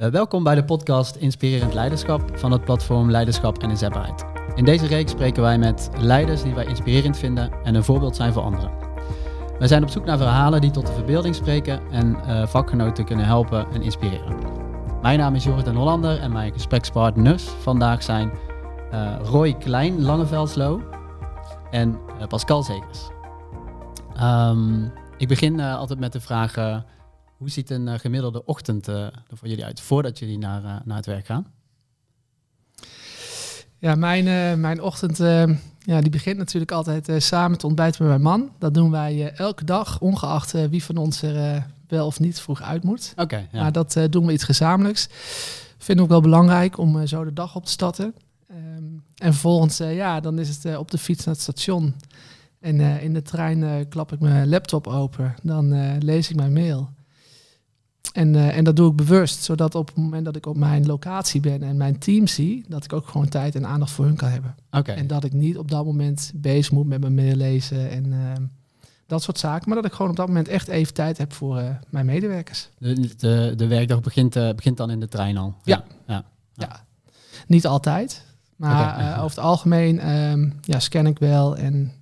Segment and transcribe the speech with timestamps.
[0.00, 4.24] Uh, welkom bij de podcast Inspirerend Leiderschap van het platform Leiderschap en Inzetbaarheid.
[4.54, 8.32] In deze reeks spreken wij met leiders die wij inspirerend vinden en een voorbeeld zijn
[8.32, 8.70] voor anderen.
[9.58, 13.24] Wij zijn op zoek naar verhalen die tot de verbeelding spreken en uh, vakgenoten kunnen
[13.24, 14.36] helpen en inspireren.
[15.02, 18.30] Mijn naam is Jorrit Hollander en mijn gesprekspartners vandaag zijn
[18.92, 20.82] uh, Roy Klein Langevelslo
[21.70, 21.98] en
[22.28, 23.08] Pascal Zekers.
[24.22, 26.82] Um, ik begin altijd met de vraag
[27.40, 30.76] hoe ziet een eh, gemiddelde ochtend uh, er voor jullie uit voordat jullie naar, uh,
[30.84, 31.46] naar het werk gaan?
[33.78, 35.16] Ja, mijn, mijn ochtend
[35.78, 38.50] ja, die begint natuurlijk altijd samen te ontbijten met mijn man.
[38.58, 42.82] Dat doen wij elke dag, ongeacht wie van ons er wel of niet vroeg uit
[42.82, 43.12] moet.
[43.16, 43.48] Oké.
[43.52, 43.60] ja.
[43.60, 45.08] Maar dat doen we iets gezamenlijks.
[45.78, 48.14] Vind ik ook wel belangrijk om zo de dag op te starten.
[48.50, 51.94] Um, en vervolgens, ja, dan is het op de fiets naar het station.
[52.58, 55.34] En in de trein klap ik mijn laptop open.
[55.42, 56.90] Dan lees ik mijn mail.
[58.12, 60.86] En, uh, en dat doe ik bewust, zodat op het moment dat ik op mijn
[60.86, 64.16] locatie ben en mijn team zie, dat ik ook gewoon tijd en aandacht voor hun
[64.16, 64.54] kan hebben.
[64.70, 64.96] Okay.
[64.96, 68.32] En dat ik niet op dat moment bezig moet met mijn mail lezen en uh,
[69.06, 71.58] dat soort zaken, maar dat ik gewoon op dat moment echt even tijd heb voor
[71.58, 72.68] uh, mijn medewerkers.
[72.78, 75.54] De, de, de werkdag begint, begint dan in de trein al?
[75.62, 75.84] Ja.
[76.06, 76.14] Ja.
[76.14, 76.24] ja.
[76.54, 76.84] ja.
[77.46, 78.24] Niet altijd,
[78.56, 79.12] maar okay.
[79.12, 81.92] over het algemeen um, ja, scan ik wel en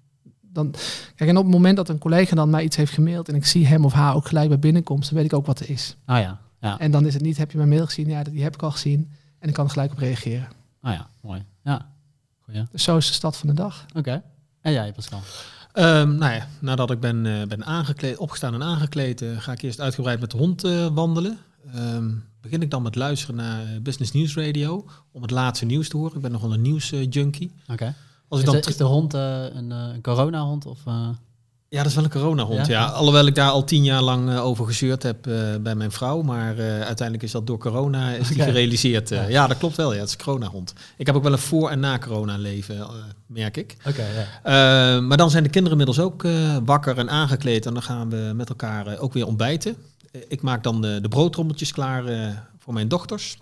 [0.59, 0.75] dan,
[1.15, 3.47] kijk, en op het moment dat een collega dan mij iets heeft gemaild en ik
[3.47, 5.97] zie hem of haar ook gelijk bij binnenkomst, dan weet ik ook wat er is.
[6.05, 6.41] Ah ja.
[6.61, 6.79] ja.
[6.79, 8.09] En dan is het niet, heb je mijn mail gezien?
[8.09, 9.11] Ja, die heb ik al gezien.
[9.39, 10.49] En ik kan er gelijk op reageren.
[10.81, 11.45] Ah ja, mooi.
[11.65, 11.89] Ja.
[12.41, 12.65] Goeie.
[12.71, 13.87] Dus zo is de stad van de dag.
[13.95, 14.23] Oké.
[14.61, 15.21] En jij, Pascal?
[15.75, 19.63] Um, nou ja, nadat ik ben, uh, ben aangekleed, opgestaan en aangekleed, uh, ga ik
[19.63, 21.39] eerst uitgebreid met de hond uh, wandelen.
[21.77, 25.97] Um, begin ik dan met luisteren naar Business News Radio om het laatste nieuws te
[25.97, 26.17] horen.
[26.17, 27.53] Ik ben nogal een nieuwsjunkie.
[27.63, 27.73] Oké.
[27.73, 27.95] Okay.
[28.29, 30.67] Als is, dan de, is de hond uh, een, uh, een coronahond?
[30.67, 31.09] Of, uh...
[31.69, 32.81] Ja, dat is wel een coronahond, ja?
[32.81, 32.87] ja.
[32.87, 35.23] Alhoewel ik daar al tien jaar lang over gezeurd heb
[35.61, 36.23] bij mijn vrouw.
[36.23, 39.09] Maar uiteindelijk is dat door corona is die gerealiseerd.
[39.09, 39.23] Ja.
[39.23, 39.47] ja.
[39.47, 39.93] dat klopt wel.
[39.93, 40.73] Ja, het is een coronahond.
[40.97, 42.87] Ik heb ook wel een voor- en na-corona leven,
[43.27, 43.77] merk ik.
[44.45, 45.01] Ja.
[45.01, 46.27] maar dan zijn de kinderen inmiddels ook
[46.65, 47.67] wakker en aangekleed.
[47.67, 49.77] En dan gaan we met elkaar ook weer ontbijten.
[50.29, 52.05] ik maak dan de, de broodtrommeltjes klaar
[52.59, 53.39] voor mijn dochters.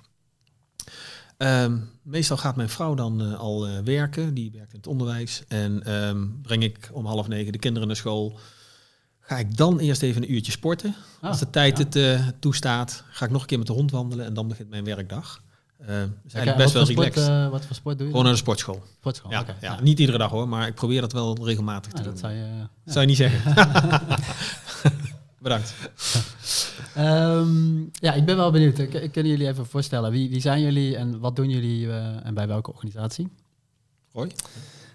[1.38, 5.42] Um, meestal gaat mijn vrouw dan uh, al uh, werken, die werkt in het onderwijs.
[5.48, 8.38] En um, breng ik om half negen de kinderen naar school.
[9.20, 10.94] Ga ik dan eerst even een uurtje sporten.
[11.20, 11.84] Ah, Als de tijd ja.
[11.84, 14.70] het uh, toestaat, ga ik nog een keer met de hond wandelen en dan begint
[14.70, 15.42] mijn werkdag.
[15.80, 15.86] Uh,
[16.22, 17.50] dus eigenlijk best wel relaxed.
[17.50, 18.10] Wat voor sport doe je?
[18.10, 18.82] Gewoon naar de sportschool.
[18.98, 21.92] Sportschool, ja, okay, ja, ja, Niet iedere dag hoor, maar ik probeer dat wel regelmatig
[21.92, 22.12] te ah, doen.
[22.12, 23.54] Dat zou je, zou je niet zeggen.
[25.46, 25.74] Bedankt.
[26.98, 28.88] um, ja, ik ben wel benieuwd.
[28.88, 32.46] Kunnen jullie even voorstellen, wie, wie zijn jullie en wat doen jullie uh, en bij
[32.46, 33.28] welke organisatie?
[34.12, 34.30] Roy?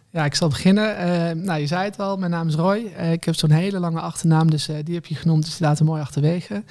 [0.09, 0.95] Ja, ik zal beginnen.
[0.95, 2.78] Uh, nou, je zei het al, mijn naam is Roy.
[2.78, 5.79] Uh, ik heb zo'n hele lange achternaam, dus die heb je genoemd, dus die laat
[5.79, 6.63] er mooi achterwege.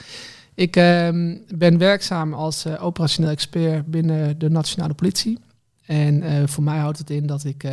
[0.55, 5.39] Ik ehm, ben werkzaam als operationeel expert binnen de Nationale Politie.
[5.87, 7.65] En voor mij houdt het in dat ik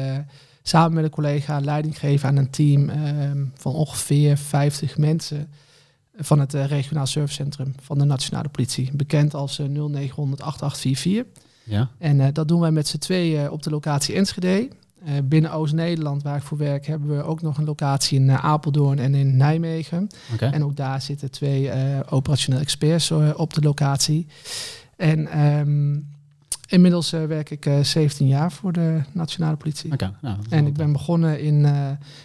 [0.62, 5.50] samen met een collega leiding geef aan een team ehm, van ongeveer 50 mensen
[6.18, 11.44] van het uh, regionaal servicecentrum van de nationale politie, bekend als uh, 0900 8844.
[11.64, 11.90] Ja.
[11.98, 14.70] En uh, dat doen wij met z'n tweeën op de locatie Enschede.
[15.24, 19.16] binnen Oost-Nederland, waar ik voor werk, hebben we ook nog een locatie in Apeldoorn en
[19.16, 20.08] in Nijmegen.
[20.34, 20.52] Okay.
[20.52, 21.72] En ook daar zitten twee
[22.10, 24.28] operationeel experts op de locatie.
[24.96, 26.08] En um,
[26.68, 29.92] inmiddels werk ik 17 jaar voor de nationale politie.
[29.92, 31.66] Okay, nou, en ik ben begonnen in,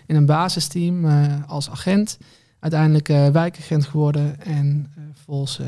[0.07, 1.05] in een basisteam
[1.47, 2.19] als agent
[2.63, 5.67] uiteindelijk uh, wijkagent geworden en uh, vervolgens uh,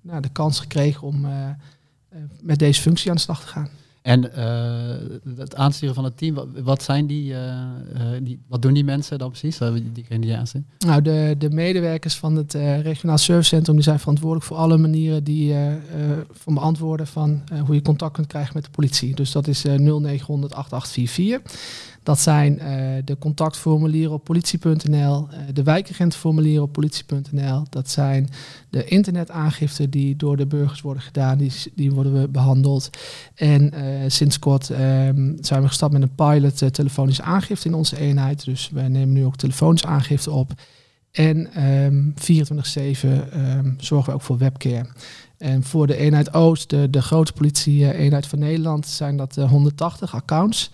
[0.00, 1.26] nou, de kans gekregen om
[2.42, 3.68] met deze functie aan de slag te gaan.
[4.02, 4.22] En
[5.36, 7.34] het aansturen van het team, wat, wat zijn die,
[8.22, 9.58] die, wat doen die mensen dan precies,
[9.92, 10.66] diegene die aansturen?
[10.78, 15.54] Nou, de, de medewerkers van het regionaal servicecentrum die zijn verantwoordelijk voor alle manieren die
[16.30, 19.14] van beantwoorden van hoe je contact kunt krijgen met de politie.
[19.14, 21.93] Dus dat is 0900 8844.
[22.04, 22.66] Dat zijn uh,
[23.04, 27.62] de contactformulieren op politie.nl, uh, de wijkagentformulieren op politie.nl.
[27.70, 28.28] Dat zijn
[28.70, 32.90] de internetaangiften die door de burgers worden gedaan, die, die worden we behandeld.
[33.34, 37.98] En uh, sinds kort um, zijn we gestart met een pilot telefonische aangifte in onze
[37.98, 38.44] eenheid.
[38.44, 40.52] Dus wij nemen nu ook telefonische aangifte op.
[41.12, 44.86] En um, 24-7 um, zorgen we ook voor webcare.
[45.38, 50.70] En voor de eenheid Oost, de, de grootste politie-eenheid van Nederland, zijn dat 180 accounts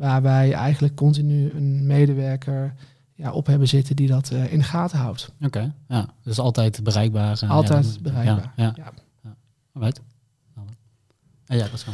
[0.00, 2.74] waar wij eigenlijk continu een medewerker
[3.14, 5.32] ja, op hebben zitten die dat uh, in de gaten houdt.
[5.36, 6.08] Oké, okay, ja.
[6.22, 7.40] Dus altijd bereikbaar.
[7.44, 8.64] Uh, altijd ja, bereikbaar, ja.
[8.64, 8.74] ja.
[8.76, 8.92] ja.
[11.46, 11.84] En ja, dat is.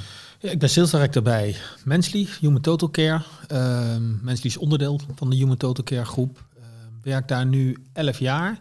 [0.41, 3.23] Ja, ik ben sales director bij Mensly, Human Total Care.
[3.53, 6.45] Uh, Mensly is onderdeel van de Human Total Care groep.
[6.59, 6.65] Uh,
[7.03, 8.61] werk daar nu 11 jaar.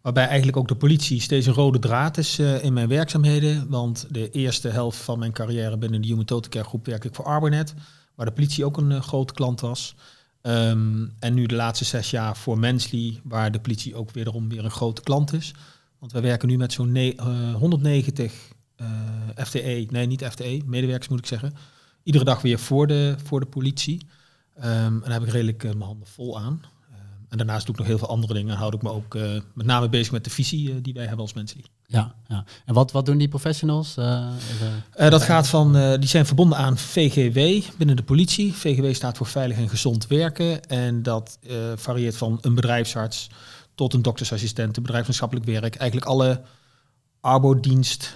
[0.00, 3.68] Waarbij eigenlijk ook de politie steeds een rode draad is uh, in mijn werkzaamheden.
[3.68, 7.14] Want de eerste helft van mijn carrière binnen de Human Total Care groep werkte ik
[7.14, 7.74] voor Arbonet.
[8.18, 9.94] Waar de politie ook een uh, grote klant was.
[10.42, 14.64] Um, en nu de laatste zes jaar voor Mensly, waar de politie ook wederom weer
[14.64, 15.54] een grote klant is.
[15.98, 18.32] Want wij werken nu met zo'n uh, 190
[19.34, 21.52] FTE, nee niet FTE, medewerkers moet ik zeggen.
[22.02, 24.06] Iedere dag weer voor de, voor de politie.
[24.56, 26.60] Um, en daar heb ik redelijk mijn handen vol aan.
[27.28, 28.52] En daarnaast doe ik nog heel veel andere dingen.
[28.52, 31.02] En houd ik me ook uh, met name bezig met de visie uh, die wij
[31.02, 31.60] hebben als mensen.
[31.86, 32.44] Ja, ja.
[32.64, 33.96] En wat, wat doen die professionals?
[33.98, 34.28] Uh,
[34.96, 38.54] dat gaat van, die zijn verbonden aan VGW binnen de politie.
[38.54, 40.64] VGW staat voor Veilig en Gezond Werken.
[40.64, 41.38] En dat
[41.74, 43.30] varieert van een bedrijfsarts
[43.74, 45.76] tot een doktersassistent, bedrijfsmaatschappelijk werk.
[45.76, 46.42] Eigenlijk alle
[47.20, 48.14] arbodienst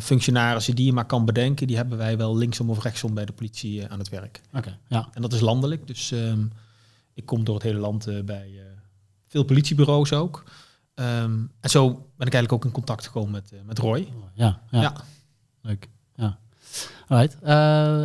[0.00, 3.32] functionarissen die je maar kan bedenken, die hebben wij wel linksom of rechtsom bij de
[3.32, 4.40] politie aan het werk.
[4.54, 4.78] Oké.
[4.88, 5.08] ja.
[5.12, 5.86] En dat is landelijk.
[5.86, 6.52] Dus um,
[7.20, 8.62] ik kom door het hele land uh, bij uh,
[9.26, 10.44] veel politiebureaus ook.
[10.94, 14.08] Um, en zo ben ik eigenlijk ook in contact gekomen met, uh, met Roy.
[14.34, 14.94] Ja, ja, ja.
[15.62, 15.88] leuk.
[16.14, 16.38] Ja.
[17.08, 17.36] Alright.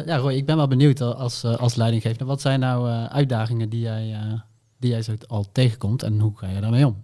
[0.08, 2.26] ja, Roy, ik ben wel benieuwd als, als leidinggevende.
[2.26, 4.18] Wat zijn nou uitdagingen die jij,
[4.78, 7.04] die jij zo al tegenkomt en hoe ga je daarmee om?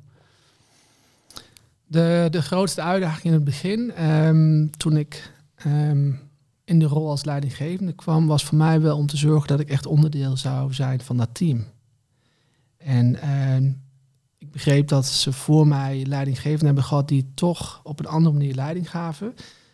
[1.85, 5.33] De, de grootste uitdaging in het begin, um, toen ik
[5.65, 6.19] um,
[6.63, 9.69] in de rol als leidinggevende kwam, was voor mij wel om te zorgen dat ik
[9.69, 11.65] echt onderdeel zou zijn van dat team.
[12.83, 13.69] En uh,
[14.37, 18.55] ik begreep dat ze voor mij leidinggevenden hebben gehad die toch op een andere manier
[18.55, 19.33] leiding gaven.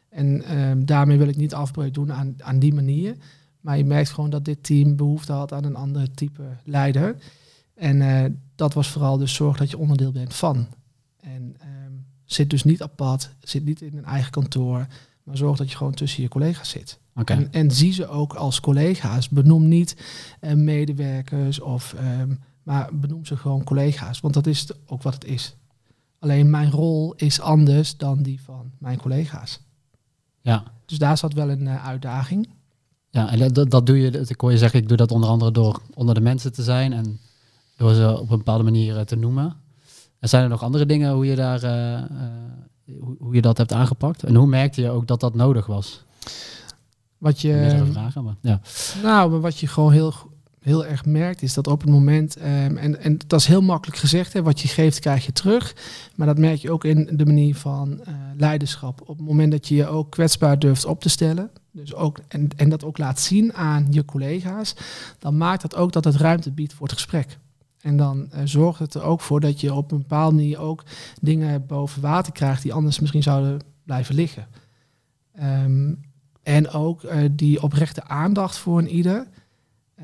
[0.09, 3.15] En uh, daarmee wil ik niet afbreuk doen aan, aan die manier.
[3.61, 7.15] Maar je merkt gewoon dat dit team behoefte had aan een ander type leider.
[7.75, 8.25] En uh,
[8.55, 10.67] dat was vooral dus zorg dat je onderdeel bent van.
[11.19, 11.91] En ehm,
[12.25, 14.87] zit dus niet apart, zit niet in een eigen kantoor,
[15.23, 16.99] maar zorg dat je gewoon tussen je collega's zit.
[17.15, 17.37] Okay.
[17.37, 19.29] En, en, zie ze ook als collega's.
[19.29, 19.95] Benoem niet
[20.41, 25.25] uh, medewerkers of um, maar benoem ze gewoon collega's, want dat is ook wat het
[25.25, 25.55] is.
[26.19, 29.59] Alleen mijn rol is anders dan die van mijn collega's.
[30.41, 30.63] Ja.
[30.85, 32.49] Dus daar zat wel een uh, uitdaging.
[33.09, 35.51] Ja, en dat, dat doe je, ik hoor je zeggen, ik doe dat onder andere
[35.51, 37.19] door onder de mensen te zijn en
[37.77, 39.55] door ze op een bepaalde manier uh, te noemen.
[40.19, 42.03] En zijn er nog andere dingen hoe je, daar, uh,
[42.99, 44.23] hoe, hoe, je dat hebt aangepakt?
[44.23, 46.03] En hoe merkte je ook dat dat nodig was?
[47.17, 47.85] Wat je.
[47.91, 48.61] Vragen, maar ja.
[49.03, 50.13] Nou, maar wat je gewoon heel
[50.67, 53.99] heel erg merkt, is dat op het moment, um, en, en dat is heel makkelijk
[53.99, 55.75] gezegd, hè, wat je geeft krijg je terug.
[56.15, 59.01] Maar dat merk je ook in de manier van uh, leiderschap.
[59.01, 62.47] Op het moment dat je je ook kwetsbaar durft op te stellen, dus ook, en,
[62.55, 64.75] en dat ook laat zien aan je collega's,
[65.19, 67.37] dan maakt dat ook dat het ruimte biedt voor het gesprek.
[67.81, 70.83] En dan uh, zorgt het er ook voor dat je op een bepaalde manier ook
[71.21, 74.47] dingen boven water krijgt die anders misschien zouden blijven liggen.
[75.43, 76.05] Um,
[76.43, 79.27] en ook uh, die oprechte aandacht voor een ieder.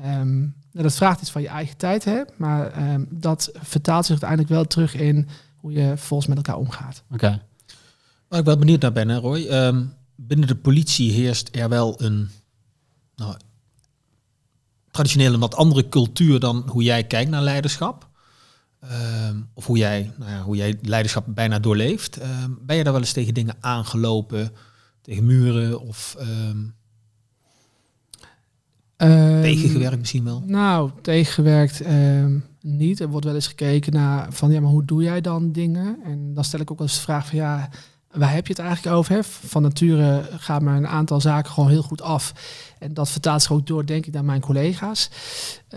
[0.02, 2.22] Um, dat vraagt iets van je eigen tijd, hè?
[2.36, 7.02] maar um, dat vertaalt zich uiteindelijk wel terug in hoe je volgens met elkaar omgaat.
[7.04, 7.24] Oké.
[7.24, 7.42] Okay.
[8.28, 9.46] Waar ik wel benieuwd naar ben, hè, Roy.
[9.50, 12.28] Um, binnen de politie heerst er wel een
[13.16, 13.36] nou,
[14.90, 18.08] traditionele, wat andere cultuur dan hoe jij kijkt naar leiderschap.
[19.54, 22.18] of hoe jij, nou ja, hoe jij leiderschap bijna doorleeft.
[22.60, 24.52] ben je daar wel eens tegen dingen aangelopen,
[25.02, 26.16] tegen muren of
[28.96, 30.42] Um, tegengewerkt misschien wel?
[30.46, 33.00] Nou, tegengewerkt um, niet.
[33.00, 35.98] Er wordt wel eens gekeken naar van ja, maar hoe doe jij dan dingen?
[36.04, 37.68] En dan stel ik ook wel eens de vraag van ja,
[38.12, 39.14] waar heb je het eigenlijk over?
[39.14, 39.24] Hè?
[39.24, 42.32] Van nature gaat me een aantal zaken gewoon heel goed af.
[42.78, 45.10] En dat vertaalt zich ook door, denk ik, naar mijn collega's.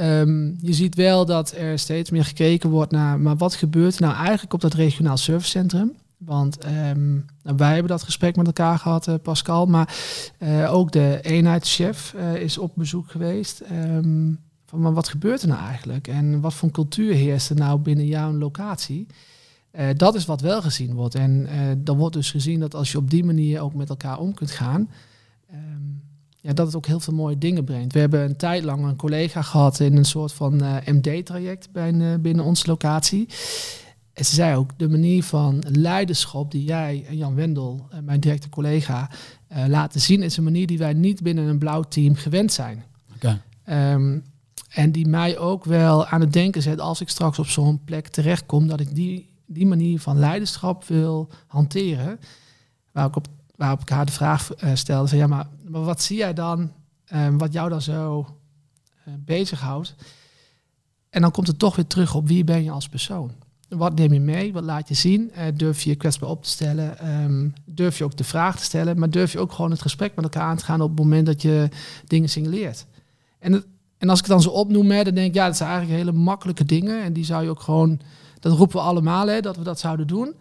[0.02, 4.16] Um, je ziet wel dat er steeds meer gekeken wordt naar, maar wat gebeurt nou
[4.16, 5.92] eigenlijk op dat regionaal servicecentrum?
[6.18, 9.66] Want um, wij hebben dat gesprek met elkaar gehad, uh, Pascal.
[9.66, 9.96] Maar
[10.40, 13.64] uh, ook de eenheidschef uh, is op bezoek geweest.
[13.72, 16.08] Um, van maar wat gebeurt er nou eigenlijk?
[16.08, 19.08] En wat voor cultuur heerst er nou binnen jouw locatie?
[19.96, 21.16] dat is wat wel gezien wordt.
[21.16, 21.48] En
[21.84, 24.52] dan wordt dus gezien dat als je op die manier ook met elkaar om kunt
[24.52, 24.90] gaan.
[25.54, 26.02] Um,
[26.42, 27.94] ja, dat het ook heel veel mooie dingen brengt.
[27.94, 31.72] We hebben een tijd lang een collega gehad in een soort van MD-traject
[32.22, 33.28] binnen onze locatie.
[34.18, 38.20] En ze zei ook, de manier van leiderschap die jij en Jan Wendel, eh, mijn
[38.20, 39.10] directe collega,
[39.52, 42.84] uh, laten zien, is een manier die wij niet binnen een blauw team gewend zijn.
[43.16, 43.42] Okay.
[43.94, 44.24] Um,
[44.70, 48.08] en die mij ook wel aan het denken zet als ik straks op zo'n plek
[48.08, 52.20] terechtkom, dat ik die, die manier van leiderschap wil hanteren.
[52.92, 56.02] Waarop ik, op, waarop ik haar de vraag uh, stelde, van, ja, maar, maar, wat
[56.02, 56.72] zie jij dan,
[57.14, 58.28] um, wat jou dan zo
[59.08, 59.96] uh, bezighoudt?
[61.10, 63.32] En dan komt het toch weer terug op wie ben je als persoon.
[63.70, 64.54] Wat neem je mee?
[64.54, 65.32] Wat laat je zien?
[65.38, 67.08] Uh, durf je je kwetsbaar op te stellen?
[67.24, 69.00] Um, durf je ook de vraag te stellen?
[69.00, 71.26] Maar durf je ook gewoon het gesprek met elkaar aan te gaan op het moment
[71.26, 71.70] dat je
[72.06, 72.86] dingen signaleert?
[73.40, 73.64] En,
[73.98, 76.00] en als ik het dan zo opnoem, hè, dan denk ik, ja, dat zijn eigenlijk
[76.00, 77.04] hele makkelijke dingen.
[77.04, 78.00] En die zou je ook gewoon,
[78.40, 80.36] dat roepen we allemaal, hè, dat we dat zouden doen.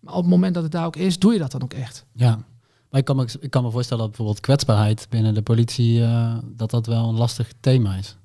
[0.00, 2.04] Maar op het moment dat het daar ook is, doe je dat dan ook echt.
[2.12, 2.44] Ja,
[2.90, 6.38] maar ik kan me, ik kan me voorstellen dat bijvoorbeeld kwetsbaarheid binnen de politie, uh,
[6.44, 8.16] dat dat wel een lastig thema is.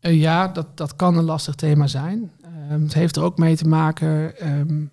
[0.00, 2.30] Uh, ja, dat, dat kan een lastig thema zijn.
[2.70, 4.34] Um, het heeft er ook mee te maken.
[4.48, 4.90] Um,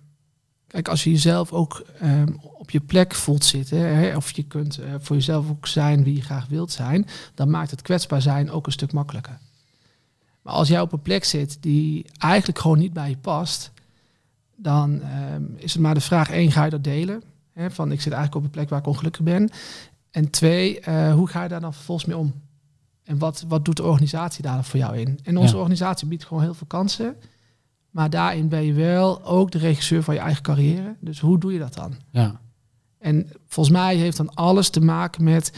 [0.66, 4.94] kijk, als je jezelf ook um, op je plek voelt zitten, of je kunt uh,
[4.98, 8.66] voor jezelf ook zijn wie je graag wilt zijn, dan maakt het kwetsbaar zijn ook
[8.66, 9.38] een stuk makkelijker.
[10.42, 13.72] Maar als jij op een plek zit die eigenlijk gewoon niet bij je past,
[14.56, 15.02] dan
[15.56, 17.22] is het maar de vraag: één, ga je dat delen?
[17.52, 19.50] Hè, van ik zit eigenlijk op een plek waar ik ongelukkig ben.
[20.10, 22.34] En twee, uh, hoe ga je daar dan vervolgens mee om?
[23.08, 25.18] En wat, wat doet de organisatie daar voor jou in?
[25.22, 25.58] En onze ja.
[25.58, 27.16] organisatie biedt gewoon heel veel kansen.
[27.90, 30.96] Maar daarin ben je wel ook de regisseur van je eigen carrière.
[31.00, 31.94] Dus hoe doe je dat dan?
[32.10, 32.40] Ja.
[32.98, 35.52] En volgens mij heeft dan alles te maken met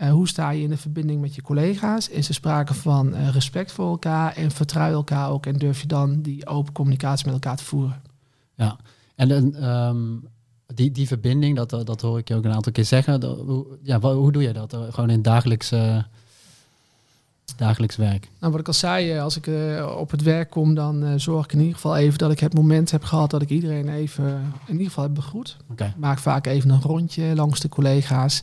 [0.00, 2.08] uh, hoe sta je in de verbinding met je collega's?
[2.08, 5.86] Is er sprake van uh, respect voor elkaar en vertrouw elkaar ook en durf je
[5.86, 8.02] dan die open communicatie met elkaar te voeren?
[8.54, 8.76] Ja,
[9.14, 10.28] en um,
[10.66, 13.20] die, die verbinding, dat, dat hoor ik je ook een aantal keer zeggen.
[13.20, 14.76] Dat, hoe, ja, hoe doe je dat?
[14.90, 16.02] Gewoon in het dagelijks, uh,
[17.56, 18.28] dagelijks werk?
[18.38, 21.44] Nou, wat ik al zei, als ik uh, op het werk kom, dan uh, zorg
[21.44, 24.52] ik in ieder geval even dat ik het moment heb gehad dat ik iedereen even
[24.66, 25.56] in ieder geval heb begroet.
[25.70, 25.94] Okay.
[25.96, 28.42] Maak vaak even een rondje langs de collega's.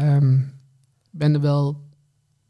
[0.00, 0.52] Um,
[1.10, 1.82] ben er wel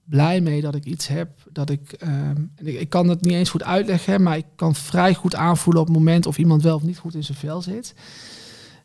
[0.04, 3.34] blij mee dat ik iets heb dat ik, um, en ik, ik kan het niet
[3.34, 6.76] eens goed uitleggen, maar ik kan vrij goed aanvoelen op het moment of iemand wel
[6.76, 7.94] of niet goed in zijn vel zit.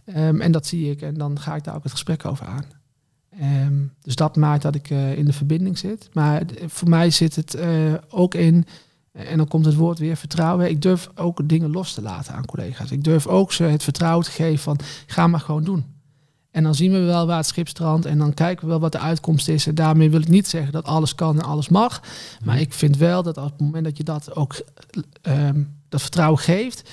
[0.06, 2.66] Um, en dat zie ik en dan ga ik daar ook het gesprek over aan.
[3.42, 6.10] Um, dus dat maakt dat ik uh, in de verbinding zit.
[6.14, 8.66] Maar voor mij zit het uh, ook in,
[9.12, 10.70] en dan komt het woord weer vertrouwen.
[10.70, 12.92] Ik durf ook dingen los te laten aan collega's.
[12.92, 15.86] Ik durf ook ze het vertrouwen te geven van ga maar gewoon doen.
[16.52, 18.92] En dan zien we wel waar het schip strandt en dan kijken we wel wat
[18.92, 19.68] de uitkomst is.
[19.68, 22.02] En daarmee wil ik niet zeggen dat alles kan en alles mag.
[22.44, 24.62] Maar ik vind wel dat op het moment dat je dat ook
[25.22, 26.90] um, dat vertrouwen geeft,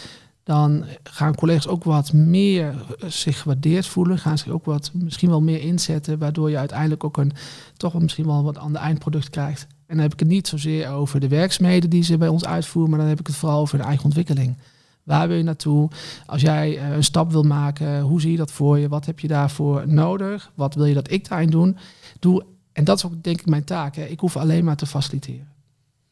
[0.46, 2.74] dan gaan collega's ook wat meer
[3.06, 4.18] zich gewaardeerd voelen.
[4.18, 7.32] Gaan zich ook wat misschien wel meer inzetten, waardoor je uiteindelijk ook een
[7.76, 9.62] toch misschien wel wat ander eindproduct krijgt.
[9.62, 12.90] En dan heb ik het niet zozeer over de werkzaamheden die ze bij ons uitvoeren,
[12.90, 14.56] maar dan heb ik het vooral over de eigen ontwikkeling.
[15.02, 15.90] Waar wil je naartoe?
[16.26, 18.88] Als jij uh, een stap wil maken, hoe zie je dat voor je?
[18.88, 20.52] Wat heb je daarvoor nodig?
[20.54, 21.76] Wat wil je dat ik daarin doen?
[22.20, 22.44] doe?
[22.72, 23.96] En dat is ook denk ik mijn taak.
[23.96, 24.04] Hè.
[24.04, 25.48] Ik hoef alleen maar te faciliteren.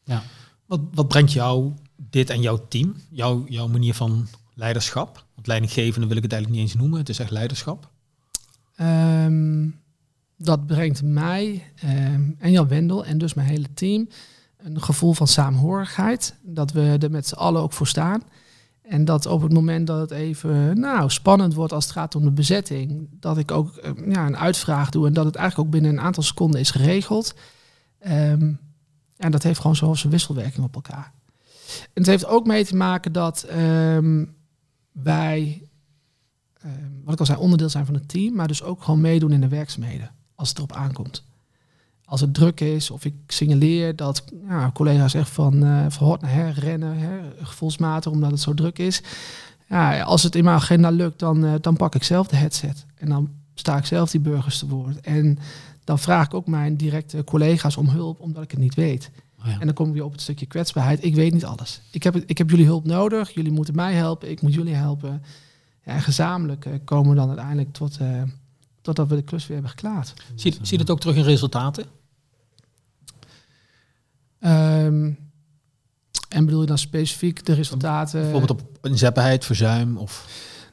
[0.03, 0.23] Ja.
[0.65, 5.25] Wat, wat brengt jou dit en jouw team, jouw, jouw manier van leiderschap?
[5.35, 7.89] Want leidinggevende wil ik het eigenlijk niet eens noemen, het is echt leiderschap.
[8.81, 9.79] Um,
[10.37, 14.07] dat brengt mij um, en Jan Wendel en dus mijn hele team
[14.57, 16.35] een gevoel van saamhorigheid.
[16.41, 18.23] Dat we er met z'n allen ook voor staan.
[18.81, 22.23] En dat op het moment dat het even nou, spannend wordt als het gaat om
[22.23, 25.73] de bezetting, dat ik ook um, ja, een uitvraag doe en dat het eigenlijk ook
[25.73, 27.33] binnen een aantal seconden is geregeld.
[29.17, 31.13] En dat heeft gewoon zo'n wisselwerking op elkaar.
[31.67, 34.35] En het heeft ook mee te maken dat um,
[34.91, 35.67] wij,
[36.65, 39.31] um, wat ik al zei, onderdeel zijn van het team, maar dus ook gewoon meedoen
[39.31, 41.23] in de werkzaamheden als het erop aankomt.
[42.05, 44.23] Als het druk is of ik signaleer dat
[44.73, 46.19] collega's echt van, uh, van
[46.53, 49.01] rennen, hè, gevoelsmatig omdat het zo druk is.
[49.69, 52.85] Ja, als het in mijn agenda lukt, dan, uh, dan pak ik zelf de headset.
[52.95, 55.01] En dan sta ik zelf die burgers te woord.
[55.01, 55.39] En
[55.83, 59.11] dan vraag ik ook mijn directe collega's om hulp, omdat ik het niet weet.
[59.45, 59.59] Oh ja.
[59.59, 61.03] En dan kom ik weer op het stukje kwetsbaarheid.
[61.03, 61.81] Ik weet niet alles.
[61.91, 63.31] Ik heb, ik heb jullie hulp nodig.
[63.31, 64.29] Jullie moeten mij helpen.
[64.29, 65.23] Ik moet jullie helpen.
[65.83, 68.21] Ja, en gezamenlijk uh, komen we dan uiteindelijk tot, uh,
[68.81, 70.13] totdat we de klus weer hebben geklaard.
[70.35, 71.85] Zie, zie je het ook terug in resultaten?
[74.39, 75.17] Um,
[76.29, 78.21] en bedoel je dan specifiek de resultaten?
[78.21, 80.27] Bijvoorbeeld op inzetbaarheid, verzuim of...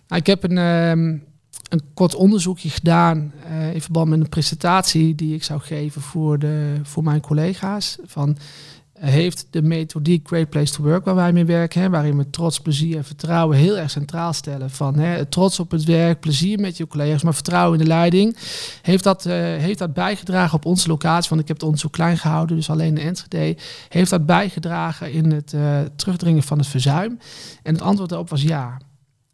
[0.09, 1.25] Nou, ik heb een, um,
[1.73, 6.39] een kort onderzoekje gedaan uh, in verband met een presentatie die ik zou geven voor,
[6.39, 7.99] de, voor mijn collega's.
[8.05, 12.17] Van, uh, heeft de methodiek Great Place to Work waar wij mee werken, hè, waarin
[12.17, 14.71] we trots, plezier en vertrouwen heel erg centraal stellen.
[14.71, 18.37] Van hè, trots op het werk, plezier met je collega's, maar vertrouwen in de leiding.
[18.83, 21.29] Heeft dat, uh, heeft dat bijgedragen op onze locatie?
[21.29, 23.57] Want ik heb het onderzoek klein gehouden, dus alleen de Enschede.
[23.89, 25.55] Heeft dat bijgedragen in het
[25.97, 27.19] terugdringen van het verzuim?
[27.63, 28.79] En het antwoord daarop was ja.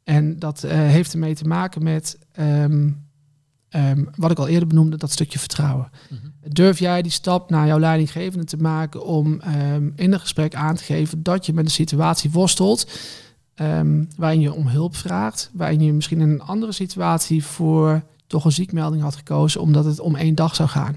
[0.08, 3.06] En dat uh, heeft ermee te maken met um,
[3.70, 5.90] um, wat ik al eerder benoemde, dat stukje vertrouwen.
[6.10, 6.32] Mm-hmm.
[6.48, 9.40] Durf jij die stap naar jouw leidinggevende te maken om
[9.72, 12.90] um, in een gesprek aan te geven dat je met een situatie worstelt
[14.16, 18.52] waarin je om hulp vraagt, waarin je misschien in een andere situatie voor toch een
[18.52, 20.96] ziekmelding had gekozen omdat het om één dag zou gaan?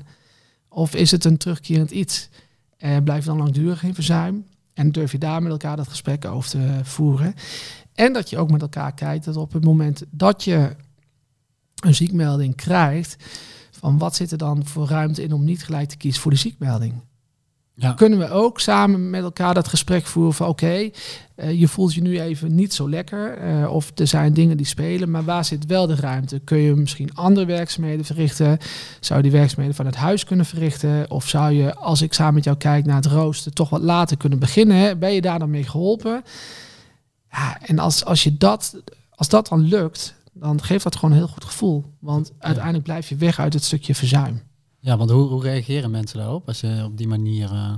[0.69, 2.29] Of is het een terugkerend iets?
[2.79, 6.49] Uh, blijf dan langdurig in verzuim en durf je daar met elkaar dat gesprek over
[6.49, 7.33] te voeren?
[8.01, 10.75] En dat je ook met elkaar kijkt dat op het moment dat je
[11.83, 13.15] een ziekmelding krijgt,
[13.71, 16.37] van wat zit er dan voor ruimte in om niet gelijk te kiezen voor de
[16.37, 16.93] ziekmelding?
[17.75, 17.93] Ja.
[17.93, 20.89] Kunnen we ook samen met elkaar dat gesprek voeren van oké,
[21.35, 24.65] eh, je voelt je nu even niet zo lekker uh, of er zijn dingen die
[24.65, 26.39] spelen, maar waar zit wel de ruimte?
[26.39, 28.57] Kun je misschien andere werkzaamheden verrichten?
[28.99, 31.11] Zou je die werkzaamheden van het huis kunnen verrichten?
[31.11, 34.17] Of zou je, als ik samen met jou kijk naar het rooster, toch wat later
[34.17, 34.77] kunnen beginnen?
[34.77, 34.97] Hè?
[34.97, 36.23] Ben je daar dan mee geholpen?
[37.31, 41.17] Ja, en als, als, je dat, als dat dan lukt, dan geeft dat gewoon een
[41.17, 41.85] heel goed gevoel.
[41.99, 44.41] Want uiteindelijk blijf je weg uit het stukje verzuim.
[44.79, 47.75] Ja, want hoe, hoe reageren mensen daarop als je op die manier uh,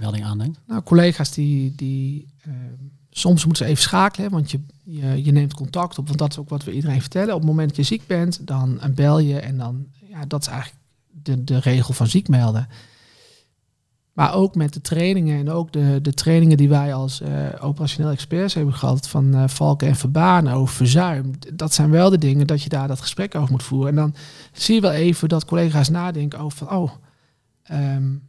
[0.00, 0.60] melding aanneemt?
[0.66, 2.54] Nou, collega's die, die uh,
[3.10, 6.38] soms moeten ze even schakelen, want je, je, je, neemt contact op, want dat is
[6.38, 7.34] ook wat we iedereen vertellen.
[7.34, 10.46] Op het moment dat je ziek bent, dan bel je en dan, ja, dat is
[10.46, 10.80] eigenlijk
[11.10, 12.68] de, de regel van ziek melden.
[14.14, 17.28] Maar ook met de trainingen en ook de, de trainingen die wij als uh,
[17.60, 21.30] operationeel experts hebben gehad van uh, Valken en Verbaan over verzuim.
[21.54, 23.88] Dat zijn wel de dingen dat je daar dat gesprek over moet voeren.
[23.88, 24.14] En dan
[24.52, 26.90] zie je wel even dat collega's nadenken over van, oh,
[27.72, 28.22] um,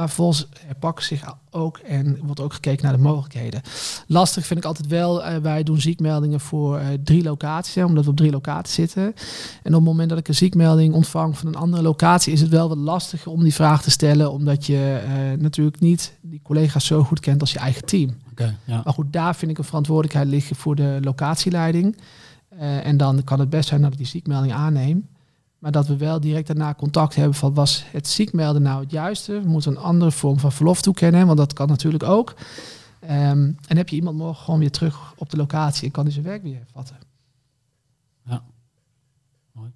[0.00, 3.62] maar vervolgens herpakken zich ook en wordt ook gekeken naar de mogelijkheden.
[4.06, 8.04] Lastig vind ik altijd wel, uh, wij doen ziekmeldingen voor uh, drie locaties, hè, omdat
[8.04, 9.02] we op drie locaties zitten.
[9.02, 9.14] En
[9.62, 12.68] op het moment dat ik een ziekmelding ontvang van een andere locatie, is het wel
[12.68, 17.02] wat lastiger om die vraag te stellen, omdat je uh, natuurlijk niet die collega's zo
[17.02, 18.16] goed kent als je eigen team.
[18.30, 18.80] Okay, ja.
[18.84, 21.96] Maar goed, daar vind ik een verantwoordelijkheid liggen voor de locatieleiding.
[22.58, 25.08] en dan kan het best zijn dat ik die ziekmelding aanneem.
[25.60, 29.40] Maar dat we wel direct daarna contact hebben van was het ziekmelden nou het juiste?
[29.40, 32.34] We moeten een andere vorm van verlof toekennen, want dat kan natuurlijk ook.
[33.02, 36.12] Um, en heb je iemand morgen gewoon weer terug op de locatie en kan hij
[36.12, 36.96] zijn werk weer vatten.
[38.24, 38.42] Ja,
[39.52, 39.70] mooi.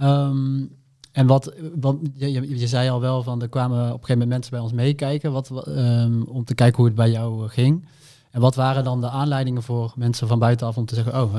[0.00, 0.76] Um,
[1.12, 4.50] en wat, wat je, zei al wel van er kwamen op een gegeven moment mensen
[4.50, 7.84] bij ons meekijken wat, um, om te kijken hoe het bij jou ging.
[8.30, 11.34] En wat waren dan de aanleidingen voor mensen van buitenaf om te zeggen, oh,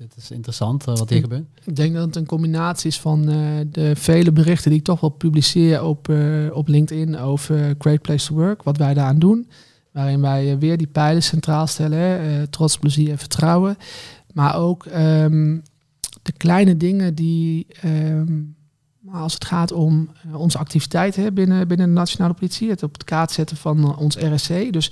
[0.00, 1.44] dit is interessant uh, wat hier gebeurt.
[1.64, 5.00] Ik denk dat het een combinatie is van uh, de vele berichten die ik toch
[5.00, 9.48] wel publiceer op, uh, op LinkedIn over Great Place to Work, wat wij daaraan doen.
[9.92, 13.76] Waarin wij weer die pijlen centraal stellen, trots, plezier en vertrouwen.
[14.32, 15.62] Maar ook um,
[16.22, 18.56] de kleine dingen die, um,
[19.12, 23.30] als het gaat om onze activiteiten binnen, binnen de nationale politie, het op het kaart
[23.30, 24.72] zetten van ons RSC.
[24.72, 24.90] Dus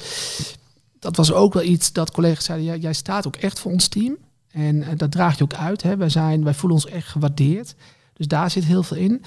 [0.99, 3.89] dat was ook wel iets dat collega's zeiden, ja, jij staat ook echt voor ons
[3.89, 4.17] team.
[4.51, 5.83] En uh, dat draag je ook uit.
[5.83, 5.97] Hè.
[5.97, 7.75] Wij, zijn, wij voelen ons echt gewaardeerd.
[8.13, 9.23] Dus daar zit heel veel in.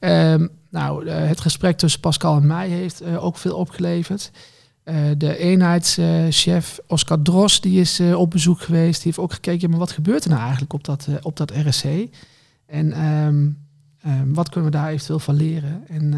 [0.00, 4.30] Um, nou, uh, het gesprek tussen Pascal en mij heeft uh, ook veel opgeleverd.
[5.16, 8.94] de eenheidschef Oscar Dros die is op bezoek geweest.
[8.94, 11.84] Die heeft ook gekeken, maar wat gebeurt er nou eigenlijk op dat, op dat RSC?
[12.66, 13.58] En um,
[14.06, 15.84] um, wat kunnen we daar eventueel van leren?
[15.88, 16.14] En,